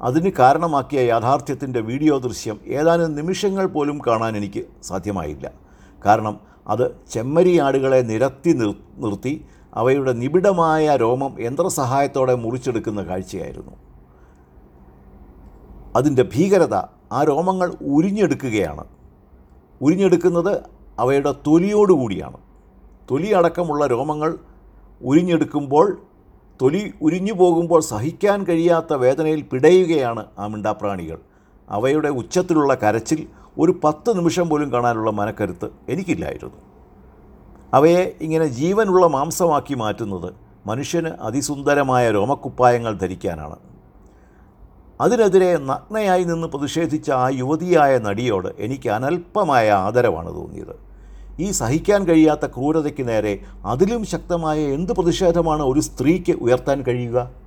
അതിന് 0.00 0.30
കാരണമാക്കിയ 0.38 1.00
യാഥാർത്ഥ്യത്തിന്റെ 1.00 1.80
വീഡിയോ 1.80 2.18
ദൃശ്യം 2.18 2.60
ഏതാനും 2.66 3.14
നിമിഷങ്ങൾ 3.14 3.66
പോലും 3.66 4.00
കാണാൻ 4.06 4.36
എനിക്ക് 4.36 4.64
സാധ്യമായില്ല. 4.82 5.63
കാരണം 6.06 6.40
അത് 6.68 6.96
ചെമ്മരിയാടുകളെ 7.10 8.00
നിരത്തി 8.00 8.52
നിർ 8.52 8.74
നിർത്തി 8.96 9.44
അവയുടെ 9.74 10.12
നിബിഡമായ 10.12 10.96
രോമം 10.96 11.36
യന്ത്രസഹായത്തോടെ 11.40 12.34
മുറിച്ചെടുക്കുന്ന 12.34 13.02
കാഴ്ചയായിരുന്നു. 13.02 13.72
അതിന്റെ 15.96 16.22
ഭീകരത 16.34 16.74
ആ 17.12 17.24
രോമങ്ങൾ 17.24 17.74
ഉരിഞ്ഞെടുക്കുകയാണ്. 17.80 18.84
ഉരിഞ്ഞെടുക്കുന്നത് 19.82 20.62
അവയുടെ 20.98 21.34
തൊലിയോടുകൂടിയാണ്. 21.46 22.36
തൊലി 23.10 23.30
അടക്കമുള്ള 23.30 23.86
രോമങ്ങൾ 23.86 24.38
ഉരിഞ്ഞെടുക്കുമ്പോൾ 25.02 26.02
തൊലി 26.62 26.92
ഉരിഞ്ഞു 27.02 27.32
പോകുമ്പോൾ 27.32 27.80
സഹിക്കാൻ 27.80 28.44
കഴിയാത്ത 28.44 28.92
വേദനയിൽ 28.92 29.42
പിടയുകയാണ് 29.42 30.26
ആ 30.38 30.46
മിണ്ടാപ്രാണികൾ. 30.46 31.18
അവയുടെ 31.68 32.08
ഉച്ചത്തിലുള്ള 32.08 32.74
കരച്ചിൽ 32.74 33.28
ഒരു 33.58 33.80
പത്ത് 33.84 34.18
നിമിഷം 34.18 34.48
പോലും 34.48 34.72
കാണാനുള്ള 34.72 35.10
മനക്കരുത്ത് 35.10 35.70
എനിക്കില്ലായിരുന്നു. 35.88 36.56
അവയെ 37.74 38.16
ഇങ്ങനെ 38.20 38.46
ജീവനുള്ള 38.46 39.06
മാംസമാക്കി 39.06 39.74
മാറ്റുന്നത് 39.74 40.34
മനുഷ്യന് 40.66 41.08
അതിസുന്ദരമായ 41.08 42.10
രോമക്കുപ്പായങ്ങൾ 42.10 42.98
ധരിക്കാനാണ്. 42.98 43.56
അതിനെതിരെ 45.00 45.56
നഗ്നയായി 45.56 46.24
നിന്ന് 46.24 46.46
പ്രതിഷേധിച്ച 46.46 47.10
ആ 47.10 47.28
യുവതിയായ 47.28 47.98
നടിയോട് 47.98 48.48
എനിക്ക് 48.58 48.88
അനൽപമായ 48.88 49.70
ആദരവാണ് 49.70 50.34
തോന്നിയത്. 50.34 50.76
ഈ 51.40 51.50
സഹിക്കാൻ 51.50 52.04
കഴിയാത്ത 52.04 52.46
ക്രൂരതയ്ക്ക് 52.46 53.08
നേരെ 53.08 53.40
അതിലും 53.64 54.04
ശക്തമായ 54.04 54.60
എന്ത് 54.60 54.92
പ്രതിഷേധമാണ് 54.92 55.62
ഒരു 55.62 55.80
സ്ത്രീക്ക് 55.80 56.32
ഉയർത്താൻ 56.32 56.82
കഴിയുക? 56.82 57.43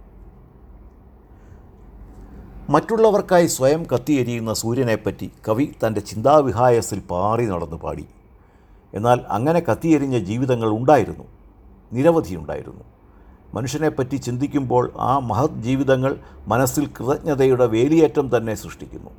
മറ്റുള്ളവർക്കായി 2.69 3.47
സ്വയം 3.47 3.85
കത്തിയെരിയുന്ന 3.85 4.53
സൂര്യനെപ്പറ്റി 4.53 5.31
കവി 5.47 5.65
തന്റെ 5.83 6.01
ചിന്താവിഹായസിൽ 6.01 6.99
പാറി 6.99 7.45
നടന്നു 7.45 7.77
പാടി. 7.77 8.05
എന്നാൽ 8.93 9.21
അങ്ങനെ 9.29 9.59
കത്തിയെരിഞ്ഞ 9.59 10.17
ജീവിതങ്ങൾ 10.17 10.69
ഉണ്ടായിരുന്നു. 10.69 11.23
നിരവധി 11.93 12.35
ഉണ്ടായിരുന്നു. 12.35 12.83
മനുഷ്യനെപ്പറ്റി 13.53 14.15
ചിന്തിക്കുമ്പോൾ 14.15 14.91
ആ 14.97 15.19
മഹത് 15.19 15.61
ജീവിതങ്ങൾ 15.61 16.19
മനസ്സിൽ 16.47 16.87
കൃതജ്ഞതയുടെ 16.87 17.65
വേലിയേറ്റം 17.65 18.37
തന്നെ 18.37 18.55
സൃഷ്ടിക്കുന്നു. 18.55 19.09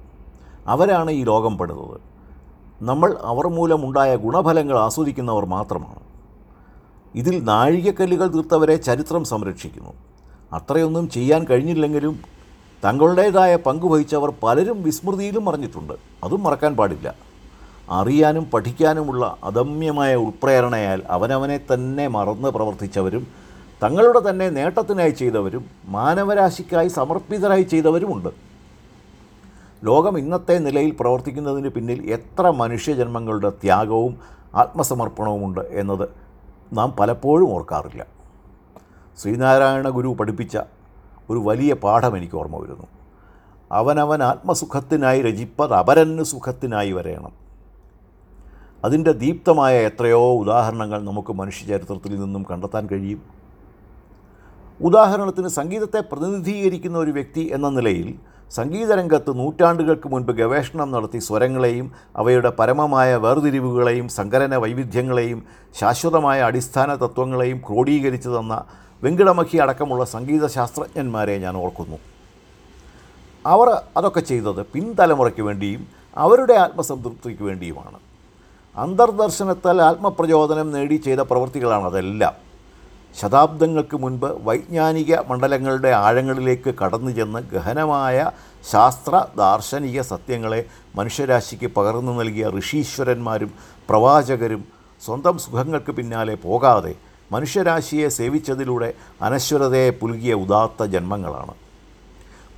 അവരാണ് 0.67 1.11
ഈ 1.11 1.25
ലോകം 1.25 1.59
പെടുന്നത് 1.59 2.01
നമ്മൾ 2.83 3.17
അവർ 3.23 3.47
മൂലമുണ്ടായ 3.47 4.17
ഗുണഫലങ്ങൾ 4.17 4.79
ആസ്വദിക്കുന്നവർ 4.79 5.45
മാത്രമാണ്. 5.45 6.01
ഇതിൽ 7.15 7.45
നാഴികക്കല്ലുകൾ 7.45 8.27
തീർത്തവരെ 8.27 8.77
ചരിത്രം 8.77 9.25
സംരക്ഷിക്കുന്നു. 9.25 9.93
അത്രയൊന്നും 10.53 11.09
ചെയ്യാൻ 11.09 11.45
കഴിഞ്ഞില്ലെങ്കിലും 11.45 12.38
തങ്ങളുടേതായ 12.85 13.57
പങ്ക് 13.57 13.87
വഹിച്ചവർ 13.87 14.33
പലരും 14.43 14.83
വിസ്മൃതിയിലും 14.83 15.45
മറിഞ്ഞിട്ടുണ്ട്. 15.45 15.93
അതും 16.25 16.43
മറക്കാൻ 16.43 16.77
പാടില്ല. 16.77 17.15
അറിയാനും 17.91 18.45
പഠിക്കാനുമുള്ള 18.55 19.37
അദമ്യമായ 19.45 20.15
ഉൾപ്രേരണയാൽ 20.15 21.03
അവനവനെ 21.11 21.61
തന്നെ 21.73 22.09
മറന്ന് 22.09 22.49
പ്രവർത്തിച്ചവരും 22.49 23.27
തങ്ങളുടെ 23.83 24.31
തന്നെ 24.31 24.51
നേട്ടത്തിനായി 24.51 25.11
ചെയ്തവരും 25.11 25.71
മാനവരാശിക്കായി 25.85 26.89
സമർപ്പിതരായി 26.89 27.63
ചെയ്തവരുമുണ്ട്. 27.63 28.29
ലോകം 29.85 30.19
ഇന്നത്തെ 30.19 30.59
നിലയിൽ 30.59 30.97
പ്രവർത്തിക്കുന്നതിന് 31.01 31.69
പിന്നിൽ 31.69 32.13
എത്ര 32.13 32.51
മനുഷ്യജന്മങ്ങളുടെ 32.51 33.49
ത്യാഗവും 33.49 34.17
ആത്മസമർപ്പണവുമുണ്ട് 34.55 35.61
എന്നത് 35.61 36.09
നാം 36.73 36.93
പലപ്പോഴും 37.01 37.55
ഓർക്കാറില്ല. 37.55 38.07
ശ്രീനാരായണ 39.19 39.89
ഗുരു 39.89 40.09
പഠിപ്പിച്ച 40.09 40.59
ഒരു 41.31 41.41
വലിയ 41.49 41.73
പാഠം 41.85 42.13
എനിക്ക് 42.19 42.37
ഓർമ്മ 42.41 42.57
വരുന്നു. 42.63 42.87
അവനവൻ 43.71 44.21
ആത്മസുഖത്തിനായി 44.23 45.21
രചിപ്പത് 45.29 45.75
അപരന് 45.83 46.25
സുഖത്തിനായി 46.33 46.93
വരയണം 46.99 47.35
അതിന്റെ 48.85 49.13
ദീപ്തമായ 49.25 49.75
എത്രയോ 49.89 50.23
ഉദാഹരണങ്ങൾ 50.43 51.01
നമുക്ക് 51.09 51.33
മനുഷ്യചരിത്രത്തിൽ 51.41 52.13
നിന്നും 52.23 52.43
കണ്ടെത്താൻ 52.51 52.85
കഴിയും. 52.93 53.21
ഉദാഹരണത്തിന് 54.81 55.51
സംഗീതത്തെ 55.59 56.01
പ്രതിനിധീകരിക്കുന്ന 56.11 56.97
ഒരു 56.99 57.13
വ്യക്തി 57.17 57.45
എന്ന 57.57 57.69
നിലയിൽ 57.69 58.09
സംഗീതരംഗത്ത് 58.51 59.31
നൂറ്റാണ്ടുകൾക്ക് 59.39 60.09
മുൻപ് 60.09 60.31
ഗവേഷണം 60.33 60.89
നടത്തി 60.93 61.19
സ്വരങ്ങളെയും 61.19 61.87
അവയുടെ 62.21 62.51
പരമമായ 62.59 63.17
വേർതിരിവുകളെയും 63.25 64.07
സങ്കരന 64.09 64.57
വൈവിധ്യങ്ങളെയും 64.57 65.41
ശാശ്വതമായ 65.81 66.39
അടിസ്ഥാന 66.43 66.95
തത്വങ്ങളെയും 66.95 67.59
ക്രോഡീകരിച്ചു 67.69 68.31
തന്ന 68.39 68.55
വെങ്കിടമഖി 69.03 69.57
അടക്കമുള്ള 69.65 70.05
സംഗീത 70.05 70.47
ശാസ്ത്രജ്ഞന്മാരെ 70.47 71.39
ഞാൻ 71.39 71.57
ഓർക്കുന്നു. 71.57 71.99
അവർ 73.47 73.69
അതൊക്കെ 73.97 74.21
ചെയ്തത് 74.21 74.67
പിൻതലമുറയ്ക്ക് 74.73 75.43
വേണ്ടിയും 75.43 75.83
അവരുടെ 76.17 76.55
ആത്മസംതൃപ്തിക്ക് 76.55 77.43
വേണ്ടിയുമാണ്. 77.43 77.99
അന്തർദർശനത്താൽ 78.77 79.83
ആത്മപ്രചോദനം 79.83 80.69
നേടി 80.73 80.97
ചെയ്ത 80.97 81.21
പ്രവൃത്തികളാണ് 81.31 81.87
അതെല്ലാം. 81.87 82.35
ശതാബ്ദങ്ങൾക്ക് 83.19 83.97
മുൻപ് 83.97 84.27
വൈജ്ഞാനിക 84.47 85.21
മണ്ഡലങ്ങളുടെ 85.29 85.91
ആഴങ്ങളിലേക്ക് 86.07 86.71
കടന്നു 86.81 87.11
ചെന്ന് 87.11 87.41
ഗഹനമായ 87.53 88.31
ശാസ്ത്ര 88.71 89.25
ദാർശനിക 89.37 90.01
സത്യങ്ങളെ 90.01 90.61
മനുഷ്യരാശിക്ക് 90.99 91.69
പകർന്നു 91.77 92.13
നൽകിയ 92.13 92.51
ഋഷീശ്വരന്മാരും 92.59 93.51
പ്രവാചകരും 93.89 94.65
സ്വന്തം 95.03 95.39
സുഖങ്ങൾക്ക് 95.39 95.93
പിന്നാലെ 95.93 96.35
പോകാതെ 96.35 96.93
മനുഷ്യരാശിയെ 97.33 98.09
സേവിച്ചതിലൂടെ 98.09 98.95
അനശ്വരതയെ 99.23 99.91
പുലുകിയ 99.91 100.35
ഉദാത്ത 100.35 100.85
ജന്മങ്ങളാണ്. 100.85 101.55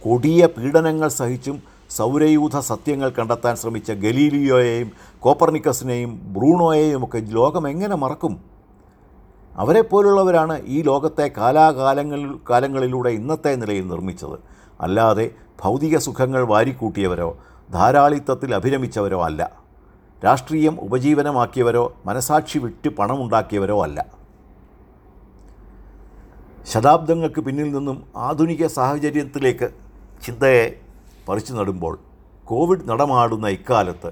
കൊടിയ 0.03 0.47
പീഡനങ്ങൾ 0.47 1.09
സഹിച്ചും 1.09 1.63
സൗരയൂഥ 1.91 2.59
സത്യങ്ങൾ 2.59 3.11
കണ്ടെത്താൻ 3.11 3.57
ശ്രമിച്ച 3.57 3.93
ഗലീലിയോയെയും 3.93 4.93
കോപ്പർനിക്കസിനെയും 5.21 6.35
ബ്രൂണോയെയും 6.35 7.05
ഒക്കെ 7.05 7.19
ലോകം 7.19 7.69
എങ്ങനെ 7.69 7.97
മറക്കും? 7.97 8.41
അവരെപ്പോലുള്ളവരാണ് 9.57 10.63
ഈ 10.67 10.83
ലോകത്തെ 10.83 11.31
കാലാകാലങ്ങളിൽ 11.37 12.39
കാലങ്ങളിലൂടെ 12.51 13.11
ഇന്നത്തെ 13.11 13.55
നിലയിൽ 13.55 13.89
നിർമ്മിച്ചത്. 13.89 14.39
അല്ലാതെ 14.81 15.31
ഭൗതിക 15.63 15.99
സുഖങ്ങൾ 15.99 16.45
വാരിക്കൂട്ടിയവരോ 16.45 17.39
ധാരാളിത്തത്തിൽ 17.73 18.55
അഭിരമിച്ചവരോ 18.55 19.25
അല്ല. 19.25 19.51
രാഷ്ട്രീയം 20.25 20.81
ഉപജീവനമാക്കിയവരോ 20.81 21.95
മനസാക്ഷി 22.07 22.59
വിട്ട് 22.59 22.89
പണമുണ്ടാക്കിയവരോ 22.89 23.83
അല്ല. 23.83 24.20
ശതാബ്ദങ്ങൾക്ക് 26.73 27.41
പിന്നിൽ 27.41 27.69
നിന്നും 27.77 27.97
ആധുനിക 28.17 28.67
സാഹചര്യത്തിലേക്ക് 28.67 29.69
ചിന്തയെ 30.25 30.67
പറിച്ചു 31.29 31.53
നടുമ്പോൾ 31.53 31.95
കോവിഡ് 32.45 32.85
നടമാടുന്ന 32.91 33.47
ഇക്കാലത്ത് 33.57 34.11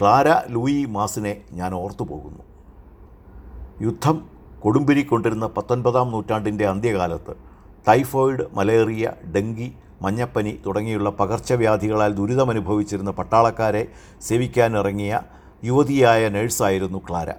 ക്ലാര 0.00 0.28
ലൂയി 0.54 0.84
മാസിനെ 0.96 1.32
ഞാൻ 1.58 1.74
ഓർത്തു 1.74 2.04
പോകുന്നു. 2.04 2.42
യുദ്ധം 3.86 4.16
കൊടുമ്പിരിക്കൊണ്ടിരുന്ന 4.62 5.46
പത്തൊൻപതാം 5.56 6.08
നൂറ്റാണ്ടിന്റെ 6.12 6.66
അന്ത്യകാലത്ത് 6.68 7.34
ടൈഫോയിഡ് 7.88 8.46
മലേറിയ 8.58 9.12
ഡെങ്കി 9.34 9.68
മഞ്ഞപ്പനി 10.02 10.52
തുടങ്ങിയുള്ള 10.66 11.10
പകർച്ചവ്യാധികളാൽ 11.20 12.12
ദുരിതമനുഭവിച്ചിരുന്ന 12.12 13.10
പട്ടാളക്കാരെ 13.10 13.82
സേവിക്കാനിറങ്ങിയ 14.28 15.20
യുവതിയായ 15.64 16.28
നഴ്സായിരുന്നു 16.28 17.00
ക്ലാര. 17.08 17.30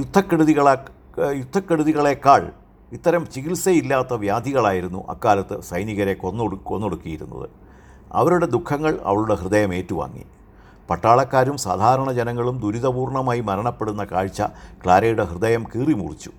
യുദ്ധക്കെടുതികളെ 0.00 0.74
യുദ്ധക്കെടുതികളെക്കാൾ 1.40 2.44
ഇത്തരം 2.94 3.26
ചികിത്സയില്ലാത്ത 3.34 4.14
വ്യാധികളായിരുന്നു 4.14 5.04
അക്കാലത്ത് 5.08 5.60
സൈനികരെ 5.60 6.14
കൊന്നൊടു 6.14 6.56
കൊന്നൊടുക്കിയിരുന്നത്. 6.62 7.48
അവരുടെ 8.12 8.46
ദുഃഖങ്ങൾ 8.46 9.00
അവളുടെ 9.04 9.34
ഹൃദയം 9.34 9.74
ഏറ്റുവാങ്ങി. 9.74 10.24
പട്ടാളക്കാരും 10.90 11.56
സാധാരണ 11.56 12.12
ജനങ്ങളും 12.12 12.60
ദുരിതപൂർണമായി 12.60 13.40
മരണപ്പെടുന്ന 13.40 14.04
കാഴ്ച 14.04 14.42
ക്ലാരയുടെ 14.84 15.24
ഹൃദയം 15.24 15.64
കീറിമുറിച്ചു. 15.74 16.30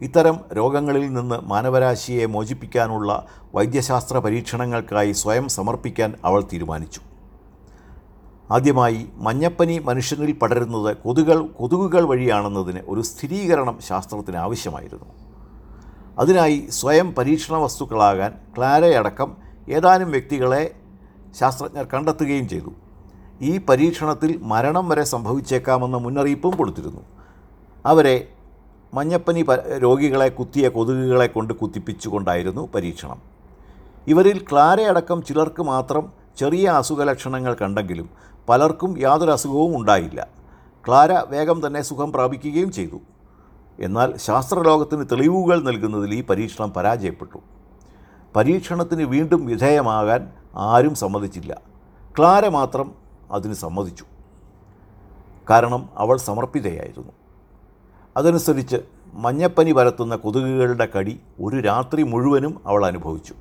ഇത്തരം 0.00 0.40
രോഗങ്ങളിൽ 0.56 1.14
നിന്ന് 1.14 1.40
മാനവരാശിയെ 1.40 2.26
മോചിപ്പിക്കാനുള്ള 2.26 3.26
വൈദ്യശാസ്ത്ര 3.54 4.18
പരീക്ഷണങ്ങൾക്കായി 4.18 5.12
സ്വയം 5.12 5.48
സമർപ്പിക്കാൻ 5.48 6.14
അവൾ 6.24 6.42
തീരുമാനിച്ചു. 6.52 7.00
ആദ്യമായി 8.50 9.06
മഞ്ഞപ്പനി 9.16 9.78
മനുഷ്യനിൽ 9.78 10.32
പടരുന്നത് 10.32 10.96
കൊതുകൾ 10.96 11.46
കൊതുകുകൾ 11.46 12.04
വഴിയാണെന്നതിന് 12.04 12.80
ഒരു 12.88 13.00
സ്ഥിരീകരണം 13.00 13.78
ശാസ്ത്രത്തിന് 13.80 14.36
ആവശ്യമായിരുന്നു. 14.36 15.21
അതിനായി 16.18 16.68
സ്വയം 16.70 17.14
പരീക്ഷണ 17.14 17.56
വസ്തുക്കളാകാൻ 17.56 18.32
ക്ലാരയടക്കം 18.56 19.36
ഏതാനും 19.68 20.10
വ്യക്തികളെ 20.10 20.74
ശാസ്ത്രജ്ഞർ 21.38 21.86
കണ്ടെത്തുകയും 21.94 22.48
ചെയ്തു. 22.48 22.72
ഈ 23.40 23.58
പരീക്ഷണത്തിൽ 23.58 24.38
മരണം 24.42 24.88
വരെ 24.88 25.04
സംഭവിച്ചേക്കാമെന്ന 25.04 25.96
മുന്നറിയിപ്പും 25.96 26.56
കൊടുത്തിരുന്നു. 26.56 27.02
അവരെ 27.86 28.28
മഞ്ഞപ്പനി 28.94 29.44
രോഗികളെ 29.78 30.28
കുത്തിയ 30.28 30.68
കൊതുകുകളെ 30.68 31.26
കൊണ്ട് 31.26 31.54
കുത്തിപ്പിച്ചുകൊണ്ടായിരുന്നു 31.54 32.68
പരീക്ഷണം. 32.74 33.20
ഇവരിൽ 34.08 34.46
ക്ലാരയടക്കം 34.52 35.22
ചിലർക്ക് 35.22 35.62
മാത്രം 35.62 36.12
ചെറിയ 36.38 36.66
അസുഖലക്ഷണങ്ങൾ 36.68 37.54
കണ്ടെങ്കിലും 37.54 38.10
പലർക്കും 38.48 39.00
യാതൊരു 39.00 39.30
അസുഖവും 39.30 39.76
ഉണ്ടായില്ല. 39.76 40.28
ക്ലാര 40.88 41.12
വേഗം 41.28 41.66
തന്നെ 41.66 41.82
സുഖം 41.82 42.12
പ്രാപിക്കുകയും 42.12 42.72
ചെയ്തു. 42.72 43.00
എന്നാൽ 43.78 44.16
ശാസ്ത്രലോകത്തിന് 44.16 45.06
തെളിവുകൾ 45.12 45.62
നൽകുന്നതിൽ 45.62 46.14
ഈ 46.14 46.24
പരീക്ഷണം 46.24 46.72
പരാജയപ്പെട്ടു. 46.72 47.38
പരീക്ഷണത്തിന് 48.36 49.02
വീണ്ടും 49.02 49.46
വിധേയമാകാൻ 49.46 50.32
ആരും 50.54 50.94
സമ്മതിച്ചില്ല. 50.94 51.60
ക്ലാര 52.18 52.48
മാത്രം 52.48 52.94
അതിന് 53.30 53.54
സമ്മതിച്ചു. 53.54 54.04
കാരണം 55.50 55.88
അവൾ 55.96 56.16
സമർപ്പിതയായിരുന്നു. 56.16 57.12
അതനുസരിച്ച് 58.16 58.76
മഞ്ഞപ്പനി 59.14 59.72
പരത്തുന്ന 59.72 60.16
കൊതുകുകളുടെ 60.16 60.88
കടി 60.96 61.20
ഒരു 61.40 61.60
രാത്രി 61.60 62.02
മുഴുവനും 62.02 62.60
അവൾ 62.66 62.86
അനുഭവിച്ചു. 62.86 63.34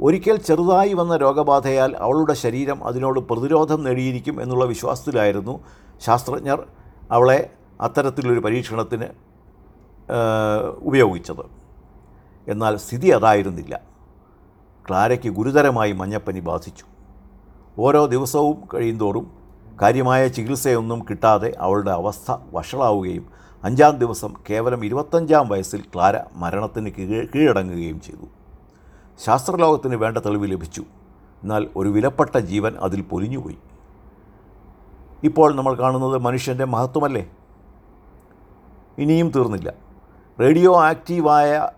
ഒരിക്കൽ 0.00 0.36
ചെറുതായി 0.36 0.92
വന്ന 0.92 1.16
രോഗബാധയാൽ 1.16 1.96
അവളുടെ 1.96 2.32
ശരീരം 2.32 2.84
അതിനോട് 2.84 3.20
പ്രതിരോധം 3.20 3.84
നേടിയിരിക്കും 3.84 4.42
എന്നുള്ള 4.42 4.64
വിശ്വാസത്തിലായിരുന്നു 4.64 5.60
ശാസ്ത്രജ്ഞർ 6.00 6.62
അവളെ 7.10 7.50
അത്തരത്തിലൊരു 7.80 8.40
പരീക്ഷണത്തിന് 8.40 9.27
ഉപയോഗിച്ചത്. 10.78 11.44
എന്നാൽ 12.48 12.76
സ്ഥിതി 12.76 13.08
അതായിരുന്നില്ല. 13.08 13.80
ക്ലാരയ്ക്ക് 14.88 15.28
ഗുരുതരമായി 15.28 15.92
മഞ്ഞപ്പനി 15.92 16.40
ബാധിച്ചു. 16.40 16.84
ഓരോ 17.78 18.06
ദിവസവും 18.06 18.68
കഴിയുന്തോറും 18.74 19.30
കാര്യമായ 19.82 20.28
ചികിത്സയൊന്നും 20.28 21.02
കിട്ടാതെ 21.10 21.54
അവളുടെ 21.58 21.90
അവസ്ഥ 21.90 22.36
വഷളാവുകയും 22.52 23.26
അഞ്ചാം 23.64 23.98
ദിവസം 23.98 24.34
കേവലം 24.50 24.84
ഇരുപത്തഞ്ചാം 24.84 25.48
വയസ്സിൽ 25.48 25.80
ക്ലാര 25.94 26.14
മരണത്തിന് 26.36 26.90
കീഴടങ്ങുകയും 27.34 28.00
ചെയ്തു. 28.00 28.26
ശാസ്ത്രലോകത്തിന് 29.24 29.96
വേണ്ട 29.96 30.18
തെളിവ് 30.18 30.50
ലഭിച്ചു. 30.50 30.84
എന്നാൽ 31.42 31.68
ഒരു 31.76 31.88
വിലപ്പെട്ട 31.88 32.38
ജീവൻ 32.38 32.76
അതിൽ 32.76 33.02
പൊലിഞ്ഞുപോയി. 33.02 33.58
ഇപ്പോൾ 35.24 35.54
നമ്മൾ 35.54 35.74
കാണുന്നത് 35.74 36.18
മനുഷ്യന്റെ 36.18 36.64
മഹത്വമല്ലേ? 36.64 37.30
ഇനിയും 38.98 39.30
തീർന്നില്ല. 39.30 39.87
റേഡിയോ 40.40 40.80
ആക്റ്റീവായ 40.80 41.68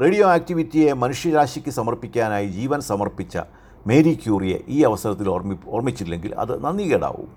റേഡിയോ 0.00 0.26
ആക്ടിവിറ്റിയെ 0.30 0.92
മനുഷ്യരാശിക്ക് 0.92 1.70
സമർപ്പിക്കാനായി 1.70 2.46
ജീവൻ 2.46 2.80
സമർപ്പിച്ച 2.80 3.38
മേരി 3.86 4.14
ക്യൂറിയെ 4.24 4.58
ഈ 4.68 4.82
അവസരത്തിൽ 4.82 5.28
ഓർമ്മി 5.28 5.56
ഓർമ്മിച്ചില്ലെങ്കിൽ 5.66 6.34
അത് 6.34 6.64
നന്ദികേടാവും. 6.64 7.28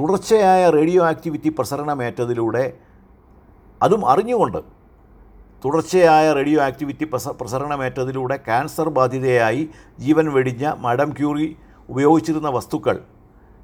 തുടർച്ചയായ 0.00 0.70
റേഡിയോ 0.70 1.06
ആക്ടിവിറ്റി 1.06 1.48
പ്രസരണമേറ്റതിലൂടെ 1.48 2.72
അതും 3.82 4.10
അറിഞ്ഞുകൊണ്ട് 4.10 4.58
തുടർച്ചയായ 5.64 6.32
റേഡിയോ 6.32 6.60
ആക്ടിവിറ്റി 6.62 7.04
പ്രസ 7.04 7.28
പ്രസരണമേറ്റതിലൂടെ 7.28 8.36
ക്യാൻസർ 8.36 8.88
ബാധിതയായി 8.88 9.68
ജീവൻ 9.98 10.32
വെടിഞ്ഞ 10.32 10.74
മാഡം 10.78 11.12
ക്യൂറി 11.12 11.56
ഉപയോഗിച്ചിരുന്ന 11.88 12.48
വസ്തുക്കൾ 12.48 13.00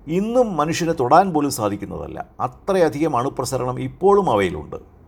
ഇന്നും 0.06 0.56
മനുഷ്യനെ 0.56 0.92
തൊടാൻ 0.92 1.32
പോലും 1.32 1.50
സാധിക്കുന്നതല്ല. 1.50 2.26
അത്രയധികം 2.40 3.16
അണുപ്രസരണം 3.16 3.80
ഇപ്പോഴും 3.80 4.30
അവയിലുണ്ട്. 4.30 5.01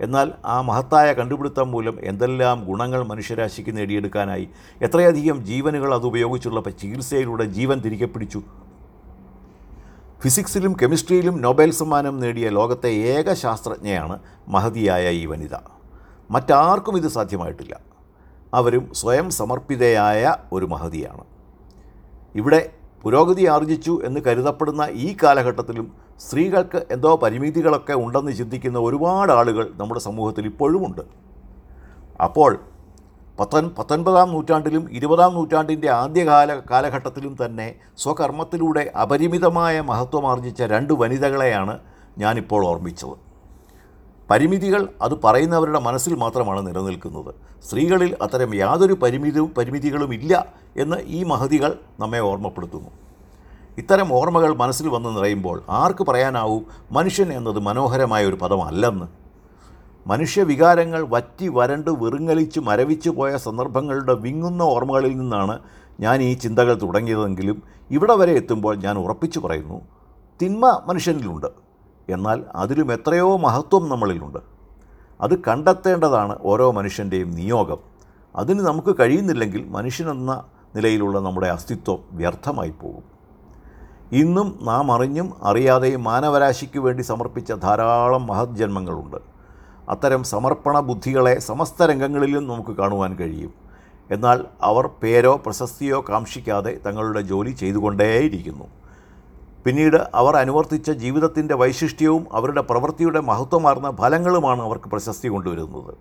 എന്നാൽ 0.00 0.32
ആ 0.44 0.60
മഹത്തായ 0.60 1.12
കണ്ടുപിടുത്തം 1.12 1.70
മൂലം 1.70 1.98
എന്തെല്ലാം 2.02 2.64
ഗുണങ്ങൾ 2.64 3.02
മനുഷ്യരാശിക്ക് 3.02 3.76
നേടിയെടുക്കാനായി 3.76 4.48
എത്രയധികം 4.82 5.44
ജീവനുകൾ 5.44 5.94
അതുപയോഗിച്ചുള്ള 5.94 6.70
ചികിത്സയിലൂടെ 6.70 7.44
ജീവൻ 7.44 7.80
തിരികെ 7.80 8.06
പിടിച്ചു. 8.06 8.42
ഫിസിക്സിലും 10.20 10.76
കെമിസ്ട്രിയിലും 10.82 11.42
നൊബേൽ 11.42 11.70
സമ്മാനം 11.70 12.18
നേടിയ 12.18 12.48
ലോകത്തെ 12.48 12.88
ഏക 12.88 13.32
ശാസ്ത്രജ്ഞയാണ് 13.32 14.18
മഹതിയായ 14.48 15.10
ഈ 15.10 15.26
വനിത. 15.26 15.56
മറ്റാർക്കും 16.30 16.96
ഇത് 16.96 17.08
സാധ്യമായിട്ടില്ല. 17.08 17.80
അവരും 18.54 18.94
സ്വയം 18.94 19.30
സമർപ്പിതയായ 19.30 20.36
ഒരു 20.52 20.66
മഹതിയാണ്. 20.66 21.24
ഇവിടെ 22.34 22.70
പുരോഗതി 23.02 23.46
ആർജിച്ചു 23.46 24.00
എന്ന് 24.04 24.20
കരുതപ്പെടുന്ന 24.20 24.88
ഈ 24.90 25.16
കാലഘട്ടത്തിലും 25.22 25.92
സ്ത്രീകൾക്ക് 26.20 26.80
എന്തോ 26.90 27.10
പരിമിതികളൊക്കെ 27.16 27.92
ഉണ്ടെന്ന് 27.92 28.32
ചിന്തിക്കുന്ന 28.32 28.78
ഒരുപാട് 28.78 29.32
ആളുകൾ 29.32 29.64
നമ്മുടെ 29.76 30.00
സമൂഹത്തിൽ 30.00 30.46
ഇപ്പോഴുമുണ്ട് 30.46 31.02
അപ്പോൾ 32.26 32.52
പത്തൊൻ 33.38 33.70
പത്തൊൻപതാം 33.78 34.28
നൂറ്റാണ്ടിലും 34.32 34.84
ഇരുപതാം 34.92 35.34
നൂറ്റാണ്ടിന്റെ 35.34 35.88
ആദ്യകാല 35.90 36.60
കാലഘട്ടത്തിലും 36.70 37.34
തന്നെ 37.44 37.68
സ്വകർമ്മത്തിലൂടെ 37.98 38.92
അപരിമിതമായ 39.02 39.80
മഹത്വം 39.80 40.26
ആർജിച്ച 40.30 40.62
രണ്ട് 40.62 40.92
വനിതകളെയാണ് 40.92 41.74
ഞാനിപ്പോൾ 42.18 42.62
ഓർമ്മിച്ചത്. 42.66 43.16
പരിമിതികൾ 44.30 44.82
അത് 45.02 45.14
പറയുന്നവരുടെ 45.24 45.80
മനസ്സിൽ 45.80 46.14
മാത്രമാണ് 46.14 46.60
നിലനിൽക്കുന്നത്. 46.66 47.30
സ്ത്രീകളിൽ 47.66 48.16
അത്തരം 48.22 48.50
യാതൊരു 48.54 48.92
പരിമിതിയും 48.92 49.48
പരിമിതികളും 49.58 50.14
ഇല്ല 50.14 50.32
എന്ന് 50.76 50.98
ഈ 51.16 51.24
മഹതികൾ 51.24 51.72
നമ്മെ 52.00 52.20
ഓർമ്മപ്പെടുത്തുന്നു. 52.30 52.90
ഇത്തരം 53.80 54.08
ഓർമ്മകൾ 54.14 54.54
മനസ്സിൽ 54.56 54.88
വന്ന് 54.88 55.10
നിറയുമ്പോൾ 55.16 55.62
ആർക്ക് 55.68 56.04
പറയാനാവും 56.04 56.62
മനുഷ്യൻ 56.92 57.32
എന്നത് 57.32 57.58
മനോഹരമായ 57.58 58.22
ഒരു 58.26 58.34
പദമല്ലെന്ന്? 58.34 59.06
മനുഷ്യവികാരങ്ങൾ 60.06 61.06
വറ്റി 61.08 61.48
വരണ്ട് 61.48 61.90
വെറുങ്ങലിച്ച് 61.90 62.60
മരവിച്ചു 62.60 63.10
പോയ 63.10 63.36
സന്ദർഭങ്ങളുടെ 63.36 64.14
വിങ്ങുന്ന 64.14 64.62
ഓർമ്മകളിൽ 64.62 65.14
നിന്നാണ് 65.18 65.58
ഞാൻ 66.00 66.22
ഈ 66.22 66.34
ചിന്തകൾ 66.34 66.74
തുടങ്ങിയതെങ്കിലും 66.82 67.62
ഇവിടെ 67.90 68.14
വരെ 68.14 68.32
എത്തുമ്പോൾ 68.32 68.76
ഞാൻ 68.76 68.98
ഉറപ്പിച്ചു 68.98 69.40
പറയുന്നു 69.40 69.80
തിന്മ 70.42 70.82
മനുഷ്യനിലുണ്ട്. 70.86 71.46
എന്നാൽ 72.08 72.44
അതിലും 72.54 72.92
എത്രയോ 72.92 73.36
മഹത്വം 73.36 73.88
നമ്മളിലുണ്ട്. 73.88 74.38
അത് 75.20 75.34
കണ്ടെത്തേണ്ടതാണ് 75.44 76.36
ഓരോ 76.42 76.70
മനുഷ്യന്റെയും 76.70 77.30
നിയോഗം. 77.30 77.80
അതിന് 78.36 78.60
നമുക്ക് 78.60 78.96
കഴിയുന്നില്ലെങ്കിൽ 79.00 79.64
മനുഷ്യനെന്ന 79.68 80.44
നിലയിലുള്ള 80.76 81.18
നമ്മുടെ 81.18 81.46
അസ്തിത്വം 81.46 81.98
വ്യർത്ഥമായി 82.12 82.74
പോകും. 82.82 83.09
ഇന്നും 84.12 84.58
നാം 84.62 84.92
അറിഞ്ഞും 84.92 85.32
അറിയാതെയും 85.42 86.04
മാനവരാശിക്ക് 86.04 86.78
വേണ്ടി 86.78 87.02
സമർപ്പിച്ച 87.02 87.52
ധാരാളം 87.52 88.26
മഹത് 88.26 88.56
ജന്മങ്ങളുണ്ട്. 88.56 89.16
അത്തരം 89.88 90.24
സമർപ്പണ 90.24 90.80
ബുദ്ധികളെ 90.80 91.38
സമസ്ത 91.38 91.82
രംഗങ്ങളിലും 91.82 92.48
നമുക്ക് 92.48 92.70
കാണുവാൻ 92.70 93.14
കഴിയും. 93.14 93.54
എന്നാൽ 94.10 94.44
അവർ 94.62 94.86
പേരോ 94.86 95.42
പ്രശസ്തിയോ 95.46 96.04
കാക്ഷിക്കാതെ 96.08 96.78
തങ്ങളുടെ 96.86 97.20
ജോലി 97.20 97.50
ചെയ്തുകൊണ്ടേയിരിക്കുന്നു. 97.50 98.64
പിന്നീട് 99.64 99.96
അവർ 100.14 100.36
അനുവർത്തിച്ച 100.36 100.90
ജീവിതത്തിന്റെ 100.90 101.54
വൈശിഷ്ട്യവും 101.54 102.26
അവരുടെ 102.32 102.60
പ്രവൃത്തിയുടെ 102.60 103.20
മഹത്വമാർന്ന 103.20 103.90
ഫലങ്ങളുമാണ് 103.90 104.62
അവർക്ക് 104.62 104.84
പ്രശസ്തി 104.84 105.28
കൊണ്ടുവരുന്നത്. 105.28 105.94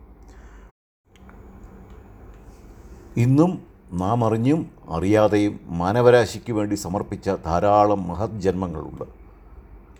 ഇന്നും 3.17 3.69
നാം 3.93 4.25
അറിഞ്ഞും 4.25 4.65
അറിയാതെയും 4.89 5.60
മാനവരാശിക്ക് 5.67 6.54
വേണ്ടി 6.54 6.75
സമർപ്പിച്ച 6.75 7.30
ധാരാളം 7.30 8.08
മഹത് 8.08 8.41
ജന്മങ്ങളുണ്ട്. 8.41 9.04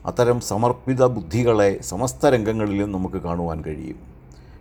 അത്തരം 0.06 0.39
സമർപ്പിത 0.39 1.06
ബുദ്ധികളെ 1.06 1.82
സമസ്ത 1.82 2.25
രംഗങ്ങളിലും 2.25 2.91
നമുക്ക് 2.91 3.15
കാണുവാൻ 3.15 3.62
കഴിയും. 3.62 3.95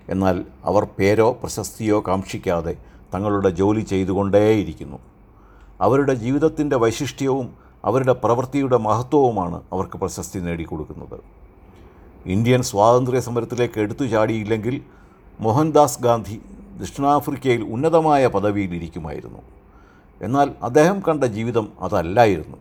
എന്നാൽ 0.09 0.45
അവർ 0.65 0.87
പേരോ 0.99 1.33
പ്രശസ്തിയോ 1.33 2.05
കാക്ഷിക്കാതെ 2.09 2.77
തങ്ങളുടെ 3.15 3.51
ജോലി 3.51 3.81
ചെയ്തുകൊണ്ടേയിരിക്കുന്നു. 3.81 4.99
അവരുടെ 5.81 6.15
ജീവിതത്തിന്റെ 6.15 6.77
വൈശിഷ്ട്യവും 6.77 7.55
അവരുടെ 7.85 8.13
പ്രവൃത്തിയുടെ 8.13 8.77
മഹത്വവുമാണ് 8.77 9.63
അവർക്ക് 9.73 9.99
പ്രശസ്തി 9.99 10.39
നേടിക്കൊടുക്കുന്നത്. 10.39 11.21
ഇന്ത്യൻ 12.27 12.63
സ്വാതന്ത്ര്യ 12.63 13.21
സമരത്തിലേക്ക് 13.21 13.81
എടുത്തു 13.81 14.05
ചാടിയില്ലെങ്കിൽ 14.05 14.83
മോഹൻദാസ് 15.41 16.03
ഗാന്ധി 16.03 16.43
ദക്ഷിണാഫ്രിക്കയിൽ 16.81 17.63
ഉന്നതമായ 17.63 18.27
പദവിയിൽ 18.27 18.75
ഇരിക്കുമായിരുന്നു. 18.75 19.39
എന്നാൽ 20.23 20.51
അദ്ദേഹം 20.63 21.01
കണ്ട 21.01 21.25
ജീവിതം 21.25 21.69
അതല്ലായിരുന്നു. 21.81 22.57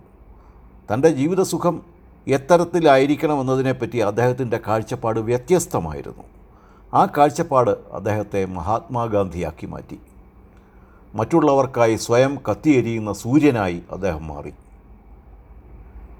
തന്റെ 0.93 1.09
ജീവിതസുഖം 1.09 1.81
എത്തരത്തിലായിരിക്കണമെന്നതിനെപ്പറ്റി 2.27 3.97
അദ്ദേഹത്തിന്റെ 3.97 4.59
കാഴ്ചപ്പാട് 4.67 5.19
വ്യത്യസ്തമായിരുന്നു. 5.19 6.23
ആ 6.93 7.05
കാഴ്ചപ്പാട് 7.05 7.71
അദ്ദേഹത്തെ 7.91 8.45
മഹാത്മാഗാന്ധിയാക്കി 8.45 9.65
മാറ്റി. 9.65 9.99
മറ്റുള്ളവർക്കായി 11.15 11.95
സ്വയം 11.95 12.39
കത്തിയെരിയുന്ന 12.49 13.13
സൂര്യനായി 13.13 13.81
അദ്ദേഹം 13.91 14.27
മാറി. 14.27 14.53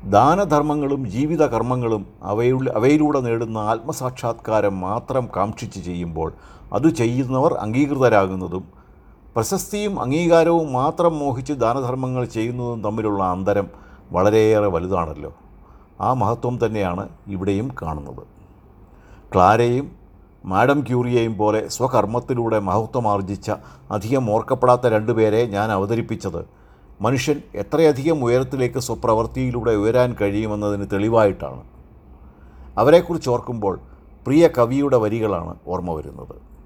ദാനധർമ്മങ്ങളും 0.03 1.11
ജീവിതകർമ്മങ്ങളും 1.11 2.05
അവയുള്ള 2.23 2.73
അവയിലൂടെ 2.75 3.19
നേടുന്ന 3.19 3.57
ആത്മസാക്ഷാത്കാരം 3.57 4.79
മാത്രം 4.79 5.29
കാക്ഷിച്ച് 5.35 5.79
ചെയ്യുമ്പോൾ 5.79 6.33
അത് 6.73 6.87
ചെയ്യുന്നവർ 6.89 7.53
അംഗീകൃതരാകുന്നതും 7.53 8.63
പ്രശസ്തിയും 9.35 10.01
അംഗീകാരവും 10.01 10.73
മാത്രം 10.73 11.19
മോഹിച്ച് 11.19 11.53
ദാനധർമ്മങ്ങൾ 11.53 12.25
ചെയ്യുന്നതും 12.25 12.83
തമ്മിലുള്ള 12.83 13.23
അന്തരം 13.23 13.67
വളരെയേറെ 14.11 14.67
വലുതാണല്ലോ. 14.67 15.35
ആ 16.01 16.13
മഹത്വം 16.13 16.65
തന്നെയാണ് 16.65 17.09
ഇവിടെയും 17.27 17.71
കാണുന്നത്. 17.81 18.23
ക്ലാരയും 19.33 19.91
മാഡം 20.45 20.81
ക്യൂറിയെയും 20.81 21.37
പോലെ 21.37 21.67
സ്വകർമ്മത്തിലൂടെ 21.67 22.59
മഹത്വമാർജിച്ച 22.59 23.51
അധികം 23.91 24.31
ഓർക്കപ്പെടാത്ത 24.31 24.87
രണ്ടുപേരെ 24.87 25.45
ഞാൻ 25.45 25.71
അവതരിപ്പിച്ചത് 25.71 26.45
മനുഷ്യൻ 27.01 27.41
എത്രയധികം 27.55 28.23
ഉയരത്തിലേക്ക് 28.23 28.79
സ്വപ്രവൃത്തിയിലൂടെ 28.79 29.71
ഉയരാൻ 29.71 30.15
കഴിയുമെന്നതിന് 30.21 30.85
തെളിവായിട്ടാണ്. 30.93 31.63
അവരെക്കുറിച്ച് 32.77 33.29
ഓർക്കുമ്പോൾ 33.29 33.79
പ്രിയ 34.27 34.49
കവിയുടെ 34.57 34.97
വരികളാണ് 34.97 35.55
ഓർമ്മ 35.67 35.91
വരുന്നത്. 35.93 36.56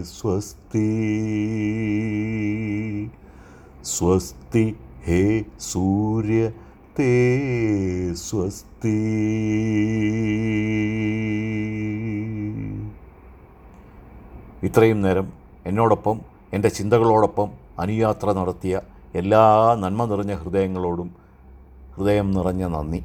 സ്വസ്തി. 0.03 0.89
സ്വസ്തി 3.85 4.77
ഹേ 5.07 5.45
സൂര്യ 5.59 6.51
തേ 6.99 7.13
സ്വസ്തി. 8.15 8.97
ഇത്രയും 14.63 15.01
നേരം 15.01 15.33
എന്നോടൊപ്പം 15.67 16.21
എന്റെ 16.53 16.69
ചിന്തകളോടൊപ്പം 16.69 17.51
അനുയാത്ര 17.79 18.33
നടത്തിയ 18.33 18.81
എല്ലാ 19.21 19.43
നന്മ 19.83 20.05
നിറഞ്ഞ 20.05 20.33
ഹൃദയങ്ങളോടും 20.35 21.09
ഹൃദയം 21.95 22.29
നിറഞ്ഞ 22.31 22.65
നന്ദി. 22.67 23.01